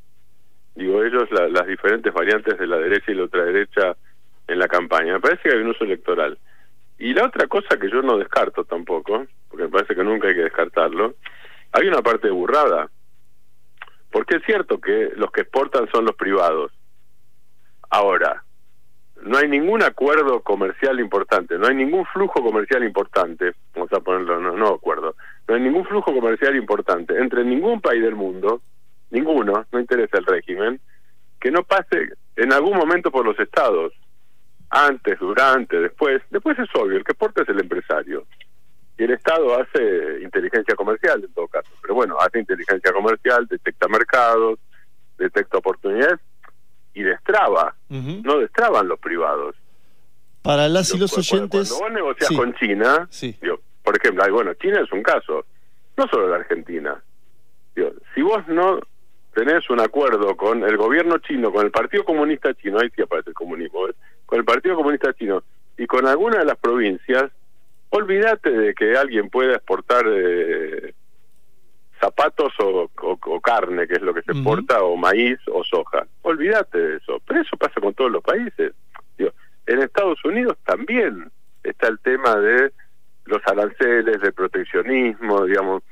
Digo, 0.76 1.04
ellos, 1.04 1.30
la- 1.32 1.48
las 1.50 1.68
diferentes 1.68 2.14
variantes 2.14 2.58
de 2.58 2.68
la 2.68 2.78
derecha 2.78 3.12
y 3.12 3.16
la 3.16 3.24
ultraderecha 3.24 3.96
en 4.48 4.60
la 4.60 4.68
campaña. 4.68 5.14
Me 5.14 5.20
parece 5.20 5.44
que 5.44 5.56
hay 5.56 5.62
un 5.62 5.70
uso 5.70 5.84
electoral. 5.84 6.38
Y 6.98 7.14
la 7.14 7.26
otra 7.26 7.48
cosa 7.48 7.78
que 7.78 7.90
yo 7.90 8.02
no 8.02 8.18
descarto 8.18 8.64
tampoco, 8.64 9.26
porque 9.50 9.64
me 9.66 9.70
parece 9.70 9.96
que 9.96 10.04
nunca 10.04 10.28
hay 10.28 10.36
que 10.36 10.44
descartarlo, 10.44 11.16
hay 11.72 11.88
una 11.88 12.02
parte 12.02 12.30
burrada. 12.30 12.90
Porque 14.12 14.38
es 14.38 14.44
cierto 14.46 14.80
que 14.80 15.12
los 15.16 15.32
que 15.32 15.42
exportan 15.42 15.90
son 15.92 16.06
los 16.06 16.16
privados. 16.16 16.72
Ahora, 17.90 18.44
no 19.24 19.38
hay 19.38 19.48
ningún 19.48 19.82
acuerdo 19.84 20.42
comercial 20.42 21.00
importante, 21.00 21.58
no 21.58 21.68
hay 21.68 21.76
ningún 21.76 22.06
flujo 22.08 22.44
comercial 22.44 22.84
importante, 22.84 23.54
vamos 23.74 23.92
a 23.94 24.00
ponerlo, 24.02 24.40
no, 24.40 24.58
no 24.58 24.68
acuerdo, 24.68 25.16
no 25.48 25.56
hay 25.56 25.62
ningún 25.62 25.86
flujo 25.86 26.14
comercial 26.14 26.56
importante 26.56 27.18
entre 27.18 27.44
ningún 27.46 27.80
país 27.82 28.02
del 28.04 28.16
mundo, 28.16 28.62
ninguno, 29.14 29.66
no 29.72 29.80
interesa 29.80 30.18
el 30.18 30.26
régimen, 30.26 30.82
que 31.40 31.52
no 31.52 31.64
pase 31.64 32.10
en 32.36 32.52
algún 32.52 32.76
momento 32.78 33.12
por 33.12 33.26
los 33.26 33.40
estados, 33.40 33.94
antes, 34.70 35.20
durante, 35.20 35.80
después, 35.80 36.22
después 36.32 36.58
es 36.58 36.68
obvio, 36.76 36.98
el 36.98 37.04
que 37.04 37.12
exporta 37.12 37.44
es 37.44 37.50
el 37.50 37.60
empresario. 37.62 38.26
Y 38.98 39.04
el 39.04 39.12
Estado 39.12 39.60
hace 39.62 40.20
inteligencia 40.22 40.76
comercial 40.76 41.24
en 41.24 41.32
todo 41.34 41.48
caso, 41.48 41.70
pero 41.82 41.94
bueno, 41.94 42.18
hace 42.20 42.40
inteligencia 42.40 42.92
comercial, 42.92 43.48
detecta 43.48 43.88
mercados, 43.88 44.60
detecta 45.18 45.58
oportunidades 45.60 46.20
y 46.96 47.04
destraba, 47.04 47.76
no 47.90 48.40
destraban 48.40 48.88
los 48.88 49.00
privados. 49.00 49.56
Para 50.42 50.68
las 50.70 50.94
y 50.94 50.98
los 50.98 51.12
Cuando- 51.12 51.36
oyentes. 51.36 51.70
Cuando 51.70 51.86
vos 51.86 51.94
negociás 51.94 52.28
Sí. 52.30 52.36
con 52.36 52.54
China, 52.56 53.08
Sí. 53.12 53.38
digo, 53.42 53.60
por 53.84 53.96
ejemplo, 53.98 54.24
bueno, 54.34 54.54
China 54.56 54.82
es 54.82 54.92
un 54.92 55.04
caso, 55.04 55.46
no 55.98 56.08
solo 56.08 56.28
la 56.30 56.38
Argentina. 56.38 57.02
Digo, 57.76 57.92
si 58.14 58.22
vos 58.22 58.48
no 58.48 58.80
tenés 59.34 59.70
un 59.70 59.80
acuerdo 59.80 60.36
con 60.38 60.64
el 60.64 60.78
gobierno 60.78 61.18
chino, 61.20 61.52
con 61.52 61.66
el 61.66 61.72
Partido 61.72 62.06
Comunista 62.06 62.54
Chino, 62.54 62.80
ahí 62.80 62.90
sí 62.96 63.02
aparece 63.02 63.30
el 63.32 63.36
comunismo, 63.36 63.86
¿ves? 63.86 63.96
con 64.26 64.40
el 64.40 64.46
Partido 64.46 64.76
Comunista 64.76 65.14
Chino 65.14 65.44
y 65.78 65.86
con 65.88 66.08
alguna 66.08 66.40
de 66.40 66.46
las 66.46 66.58
provincias, 66.58 67.32
olvídate 67.90 68.50
de 68.50 68.74
que 68.74 68.96
alguien 68.98 69.30
pueda 69.30 69.54
exportar 69.56 70.06
eh, 70.08 70.94
zapatos 72.00 72.54
o, 72.60 72.90
o- 73.02 73.20
o 73.26 73.42
carne, 73.42 73.88
que 73.88 73.94
es 73.94 74.02
lo 74.02 74.14
que 74.14 74.22
se 74.24 74.32
exporta, 74.34 74.84
o 74.84 74.96
maíz 74.98 75.40
o 75.48 75.64
soja. 75.64 76.06
Olvídate 76.24 76.78
de 76.78 76.96
eso. 76.98 77.22
Pero 77.26 77.42
eso 77.42 77.56
pasa 77.58 77.80
con 77.80 77.94
todos 77.94 78.12
los 78.12 78.24
países. 78.24 78.74
Digo, 79.18 79.32
en 79.68 79.80
Estados 79.82 80.24
Unidos 80.26 80.58
también 80.66 81.32
está 81.64 81.88
el 81.88 82.00
tema 82.00 82.36
de 82.36 82.72
los 83.26 83.42
aranceles, 83.46 84.20
del 84.22 84.34
proteccionismo, 84.34 85.46
digamos. 85.46 85.84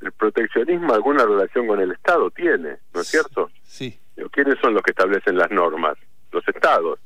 El 0.00 0.12
proteccionismo 0.12 0.94
alguna 0.94 1.24
relación 1.24 1.66
con 1.66 1.80
el 1.80 1.92
Estado 1.92 2.30
tiene, 2.30 2.76
¿no 2.94 3.00
es 3.00 3.06
cierto? 3.08 3.50
Sí. 3.64 3.98
¿Quiénes 4.32 4.58
son 4.60 4.74
los 4.74 4.82
que 4.82 4.90
establecen 4.92 5.36
las 5.36 5.50
normas? 5.50 5.96
Los 6.32 6.46
Estados. 6.48 6.98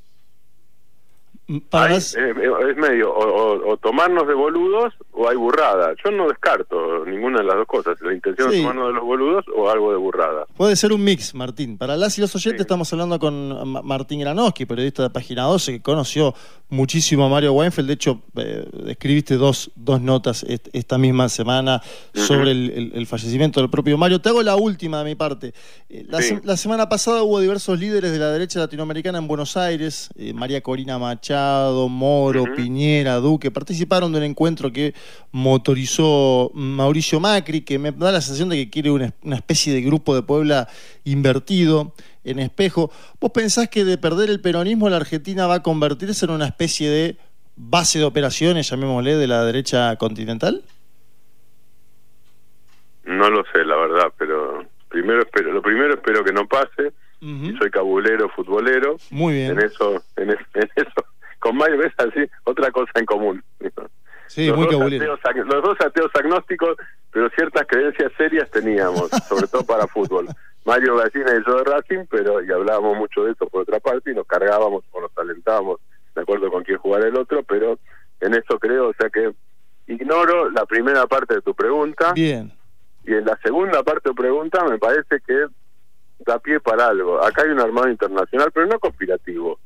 Mm, 1.47 1.59
Hay, 1.73 1.97
eh, 1.97 2.01
eh, 2.17 2.71
es 2.71 2.77
medio 2.79 3.13
o, 3.13 3.23
o- 3.23 3.73
o 3.73 3.77
tomarnos 3.77 4.27
de 4.27 4.33
boludos 4.33 4.95
o 5.13 5.29
hay 5.29 5.37
burrada. 5.37 5.93
Yo 6.03 6.11
no 6.11 6.27
descarto 6.27 7.05
ninguna 7.05 7.39
de 7.41 7.45
las 7.45 7.57
dos 7.57 7.67
cosas, 7.67 8.01
la 8.01 8.15
intención 8.15 8.51
Sí. 8.51 8.57
de 8.57 8.63
tomarnos 8.63 8.87
de 8.89 8.93
los 8.95 9.05
boludos 9.05 9.45
o 9.55 9.69
algo 9.69 9.91
de 9.91 9.99
burrada. 9.99 10.47
Puede 10.57 10.75
ser 10.75 10.95
un 10.95 11.05
mix, 11.05 11.35
Martín. 11.35 11.77
Para 11.77 11.99
las 11.99 12.17
y 12.17 12.23
los 12.23 12.35
oyentes 12.35 12.61
Sí. 12.61 12.63
estamos 12.63 12.91
hablando 12.95 13.19
con 13.19 13.69
Ma- 13.71 13.83
Martín 13.83 14.21
Granowski, 14.21 14.65
periodista 14.65 15.03
de 15.03 15.11
Página 15.11 15.43
12, 15.43 15.73
que 15.73 15.83
conoció 15.83 16.33
muchísimo 16.75 17.25
a 17.25 17.29
Mario 17.29 17.53
Weinfeld. 17.53 17.87
De 17.89 17.95
hecho, 17.95 18.21
eh, 18.37 18.65
escribiste 18.89 19.37
dos, 19.37 19.71
dos 19.77 20.01
notas 20.01 20.43
est- 20.49 20.69
esta 20.73 20.99
misma 20.99 21.29
semana 21.29 21.81
sobre 22.15 22.51
el, 22.51 22.71
el- 22.71 22.93
el 22.95 23.07
fallecimiento 23.07 23.61
del 23.61 23.71
propio 23.71 23.97
Mario. 23.97 24.21
Te 24.21 24.29
hago 24.29 24.43
la 24.43 24.57
última 24.57 24.99
de 24.99 25.05
mi 25.05 25.15
parte. 25.15 25.55
Eh, 25.89 26.05
la, 26.09 26.21
Sí. 26.21 26.29
se- 26.31 26.41
la 26.45 26.57
semana 26.57 26.89
pasada 26.89 27.23
hubo 27.23 27.41
diversos 27.41 27.79
líderes 27.79 28.13
de 28.13 28.19
la 28.19 28.31
derecha 28.31 28.59
latinoamericana 28.59 29.19
en 29.19 29.27
Buenos 29.29 29.57
Aires. 29.57 30.09
eh, 30.17 30.33
María 30.35 30.61
Corina 30.63 30.99
Machado, 30.99 31.89
Moro. 31.89 32.45
Piñera, 32.57 33.17
Duque. 33.17 33.51
Participaron 33.51 34.13
de 34.13 34.19
un 34.19 34.25
encuentro 34.25 34.73
que 34.73 34.95
motorizó 35.33 36.51
Mauricio 36.55 37.21
Macri, 37.21 37.61
que 37.63 37.79
me 37.79 37.93
da 37.93 38.11
la 38.13 38.21
sensación 38.21 38.49
de 38.49 38.57
que 38.57 38.71
quiere 38.71 38.91
una, 38.91 39.15
una 39.23 39.37
especie 39.37 39.73
de 39.73 39.81
grupo 39.83 40.15
de 40.15 40.23
Puebla 40.23 40.69
invertido 41.05 41.95
en 42.25 42.39
espejo. 42.39 42.91
¿Vos 43.21 43.31
pensás 43.33 43.69
que 43.69 43.85
de 43.85 43.99
perder 43.99 44.31
el 44.31 44.41
peronismo 44.41 44.89
la 44.89 44.97
Argentina 44.97 45.47
va 45.47 45.57
a 45.57 45.63
convertirse 45.63 46.25
en 46.25 46.33
una 46.33 46.47
especie 46.47 46.91
de 46.91 47.17
base 47.57 47.99
de 47.99 48.05
operaciones, 48.05 48.69
llamémosle, 48.71 49.17
de 49.17 49.27
la 49.27 49.45
derecha 49.45 49.95
continental? 49.97 50.63
No 53.05 53.29
lo 53.31 53.45
sé, 53.53 53.65
la 53.65 53.77
verdad, 53.77 54.13
pero 54.19 54.65
primero 54.89 55.21
espero, 55.23 55.53
lo 55.53 55.61
primero 55.63 55.95
espero 55.95 56.25
que 56.25 56.33
no 56.33 56.47
pase. 56.49 56.93
Y 57.21 57.55
soy 57.59 57.71
cabulero, 57.71 58.29
futbolero. 58.29 58.97
Muy 59.11 59.33
bien. 59.35 59.53
En 59.53 59.61
eso, 59.65 60.03
en, 60.17 60.31
es- 60.31 60.47
en 60.55 60.69
eso, 60.77 61.07
con 61.39 61.57
Mario 61.57 61.79
ves 61.79 61.93
así 61.97 62.21
otra 62.45 62.71
cosa 62.71 62.91
en 62.97 63.07
común. 63.07 63.43
Sí, 64.27 64.47
los, 64.49 64.57
muy 64.59 64.67
dos 64.67 64.77
cabulero. 64.77 65.15
ateos, 65.25 65.47
los 65.47 65.63
dos 65.63 65.81
ateos 65.81 66.11
agnósticos, 66.15 66.77
pero 67.11 67.31
ciertas 67.31 67.67
creencias 67.67 68.13
serias 68.19 68.51
teníamos, 68.51 69.09
sobre 69.29 69.47
todo 69.47 69.65
para 69.65 69.87
fútbol. 69.87 70.27
Mario 70.65 70.97
Gallina 70.97 71.33
y 71.37 71.45
yo 71.47 71.57
de 71.59 71.65
Racing, 71.65 72.07
pero 72.11 72.43
y 72.43 72.51
hablábamos 72.51 72.97
mucho 72.97 73.25
de 73.25 73.33
eso 73.33 73.47
por 73.49 73.63
otra 73.63 73.81
parte 73.81 74.11
y 74.11 74.15
nos 74.15 74.27
cargábamos 74.27 74.85
o 74.93 75.01
nos 75.01 75.17
alentábamos 75.19 75.81
de 76.15 76.23
acuerdo 76.23 76.51
con 76.51 76.63
quién 76.65 76.79
jugar 76.79 77.05
el 77.05 77.17
otro, 77.17 77.43
pero 77.43 77.79
en 78.21 78.35
eso 78.35 78.59
creo, 78.59 78.89
o 78.89 78.95
sea 78.95 79.11
que 79.11 79.33
ignoro 79.87 80.51
la 80.51 80.65
primera 80.65 81.07
parte 81.07 81.35
de 81.35 81.43
tu 81.43 81.55
pregunta 81.55 82.13
Bien. 82.15 82.51
y 83.05 83.13
en 83.13 83.25
la 83.27 83.37
segunda 83.43 83.83
parte 83.83 84.09
de 84.09 84.15
tu 84.15 84.23
pregunta 84.23 84.65
me 84.65 84.79
parece 84.79 85.21
que 85.27 85.47
da 86.21 86.39
pie 86.39 86.61
para 86.61 86.87
algo. 86.87 87.23
Acá 87.23 87.43
hay 87.43 87.51
un 87.51 87.61
armado 87.61 87.89
internacional, 87.91 88.51
pero 88.55 88.67
no 88.67 88.79
conspirativo. 88.79 89.59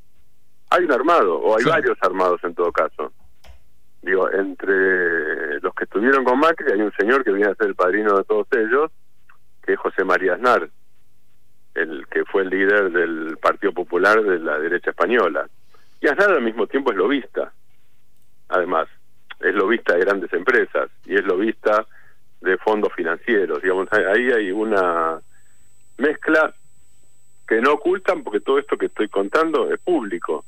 Hay 0.70 0.84
un 0.84 0.92
armado, 0.92 1.36
o 1.38 1.56
hay 1.56 1.62
Sí. 1.62 1.70
varios 1.70 1.96
armados 2.02 2.42
en 2.42 2.54
todo 2.54 2.72
caso. 2.72 3.12
Digo, 4.02 4.28
entre 4.30 5.60
los 5.60 5.74
que 5.74 5.84
estuvieron 5.84 6.24
con 6.24 6.38
Macri 6.40 6.72
hay 6.72 6.80
un 6.80 6.92
señor 6.98 7.22
que 7.22 7.32
viene 7.32 7.50
a 7.50 7.54
ser 7.54 7.68
el 7.68 7.74
padrino 7.74 8.16
de 8.16 8.24
todos 8.24 8.46
ellos, 8.52 8.90
que 9.62 9.74
es 9.74 9.78
José 9.78 10.02
María 10.04 10.34
Aznar, 10.34 10.68
el 11.82 12.06
que 12.08 12.24
fue 12.24 12.42
el 12.42 12.50
líder 12.50 12.90
del 12.90 13.36
Partido 13.38 13.72
Popular 13.72 14.22
de 14.22 14.38
la 14.38 14.58
derecha 14.58 14.90
española. 14.90 15.48
Y 16.00 16.08
Aznar 16.08 16.32
al 16.32 16.42
mismo 16.42 16.66
tiempo 16.66 16.90
es 16.90 16.96
lobista. 16.96 17.52
Además, 18.48 18.88
es 19.40 19.54
lobista 19.54 19.94
de 19.94 20.00
grandes 20.00 20.32
empresas 20.32 20.90
y 21.04 21.14
es 21.14 21.24
lobista 21.24 21.86
de 22.40 22.56
fondos 22.58 22.92
financieros. 22.94 23.62
Digamos, 23.62 23.88
ahí 23.92 24.30
hay 24.30 24.50
una 24.50 25.20
mezcla 25.96 26.54
que 27.46 27.60
no 27.60 27.72
ocultan 27.72 28.22
porque 28.22 28.40
todo 28.40 28.58
esto 28.58 28.76
que 28.76 28.86
estoy 28.86 29.08
contando 29.08 29.72
es 29.72 29.80
público. 29.80 30.44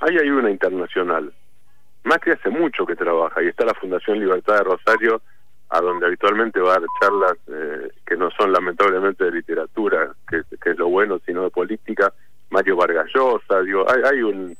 Ahí 0.00 0.16
hay 0.16 0.30
una 0.30 0.50
internacional. 0.50 1.32
Macri 2.04 2.32
hace 2.32 2.50
mucho 2.50 2.86
que 2.86 2.96
trabaja 2.96 3.42
y 3.42 3.48
está 3.48 3.64
la 3.64 3.74
Fundación 3.74 4.18
Libertad 4.18 4.56
de 4.56 4.64
Rosario, 4.64 5.22
a 5.70 5.80
donde 5.80 6.06
habitualmente 6.06 6.60
va 6.60 6.74
a 6.74 6.80
dar 6.80 6.88
charlas 7.00 7.36
eh, 7.46 7.90
que 8.04 8.16
no 8.16 8.30
son 8.32 8.52
lamentablemente 8.52 9.24
de 9.24 9.30
literatura, 9.30 10.12
que, 10.28 10.42
es 10.70 10.78
lo 10.78 10.88
bueno, 10.88 11.20
sino 11.24 11.44
de 11.44 11.50
política. 11.50 12.12
Mario 12.50 12.76
Vargas 12.76 13.06
Llosa, 13.14 13.60
digo, 13.62 13.86
hay, 13.88 14.02
hay 14.02 14.22
un 14.22 14.56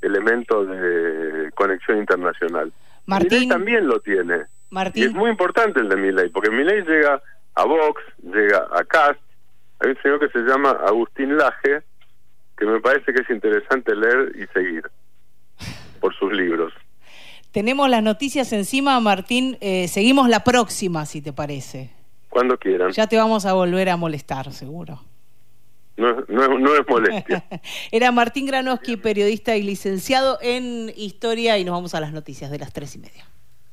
elemento 0.00 0.64
de 0.64 1.50
conexión 1.54 1.98
internacional. 1.98 2.72
Martín 3.06 3.48
también 3.48 3.88
lo 3.88 3.98
tiene. 4.00 4.44
Martín. 4.70 5.02
Y 5.02 5.06
es 5.06 5.12
muy 5.12 5.30
importante 5.30 5.80
el 5.80 5.88
de 5.88 5.96
Milei, 5.96 6.28
porque 6.28 6.50
Milei 6.50 6.82
llega 6.82 7.20
a 7.54 7.64
Vox, 7.64 8.00
llega 8.22 8.68
a 8.70 8.84
Cast, 8.84 9.20
hay 9.80 9.90
un 9.90 10.02
señor 10.02 10.20
que 10.20 10.28
se 10.28 10.38
llama 10.40 10.70
Agustín 10.70 11.36
Laje, 11.36 11.82
que 12.56 12.66
me 12.66 12.80
parece 12.80 13.12
que 13.12 13.22
es 13.22 13.30
interesante 13.30 13.94
leer 13.94 14.32
y 14.36 14.46
seguir 14.46 14.88
por 16.00 16.14
sus 16.14 16.32
libros. 16.32 16.72
Tenemos 17.56 17.88
las 17.88 18.02
noticias 18.02 18.52
encima, 18.52 19.00
Martín. 19.00 19.56
Eh, 19.62 19.88
seguimos 19.88 20.28
la 20.28 20.44
próxima, 20.44 21.06
si 21.06 21.22
te 21.22 21.32
parece. 21.32 21.88
Cuando 22.28 22.58
quieran. 22.58 22.92
Ya 22.92 23.06
te 23.06 23.16
vamos 23.16 23.46
a 23.46 23.54
volver 23.54 23.88
a 23.88 23.96
molestar, 23.96 24.52
seguro. 24.52 25.00
No, 25.96 26.20
no, 26.28 26.58
no 26.58 26.74
es 26.74 26.86
molestia. 26.86 27.46
Era 27.90 28.12
Martín 28.12 28.44
Granoski, 28.44 28.98
periodista 28.98 29.56
y 29.56 29.62
licenciado 29.62 30.38
en 30.42 30.92
Historia, 30.98 31.56
y 31.56 31.64
nos 31.64 31.72
vamos 31.72 31.94
a 31.94 32.00
las 32.00 32.12
noticias 32.12 32.50
de 32.50 32.58
las 32.58 32.74
tres 32.74 32.94
y 32.94 32.98
media. 32.98 33.24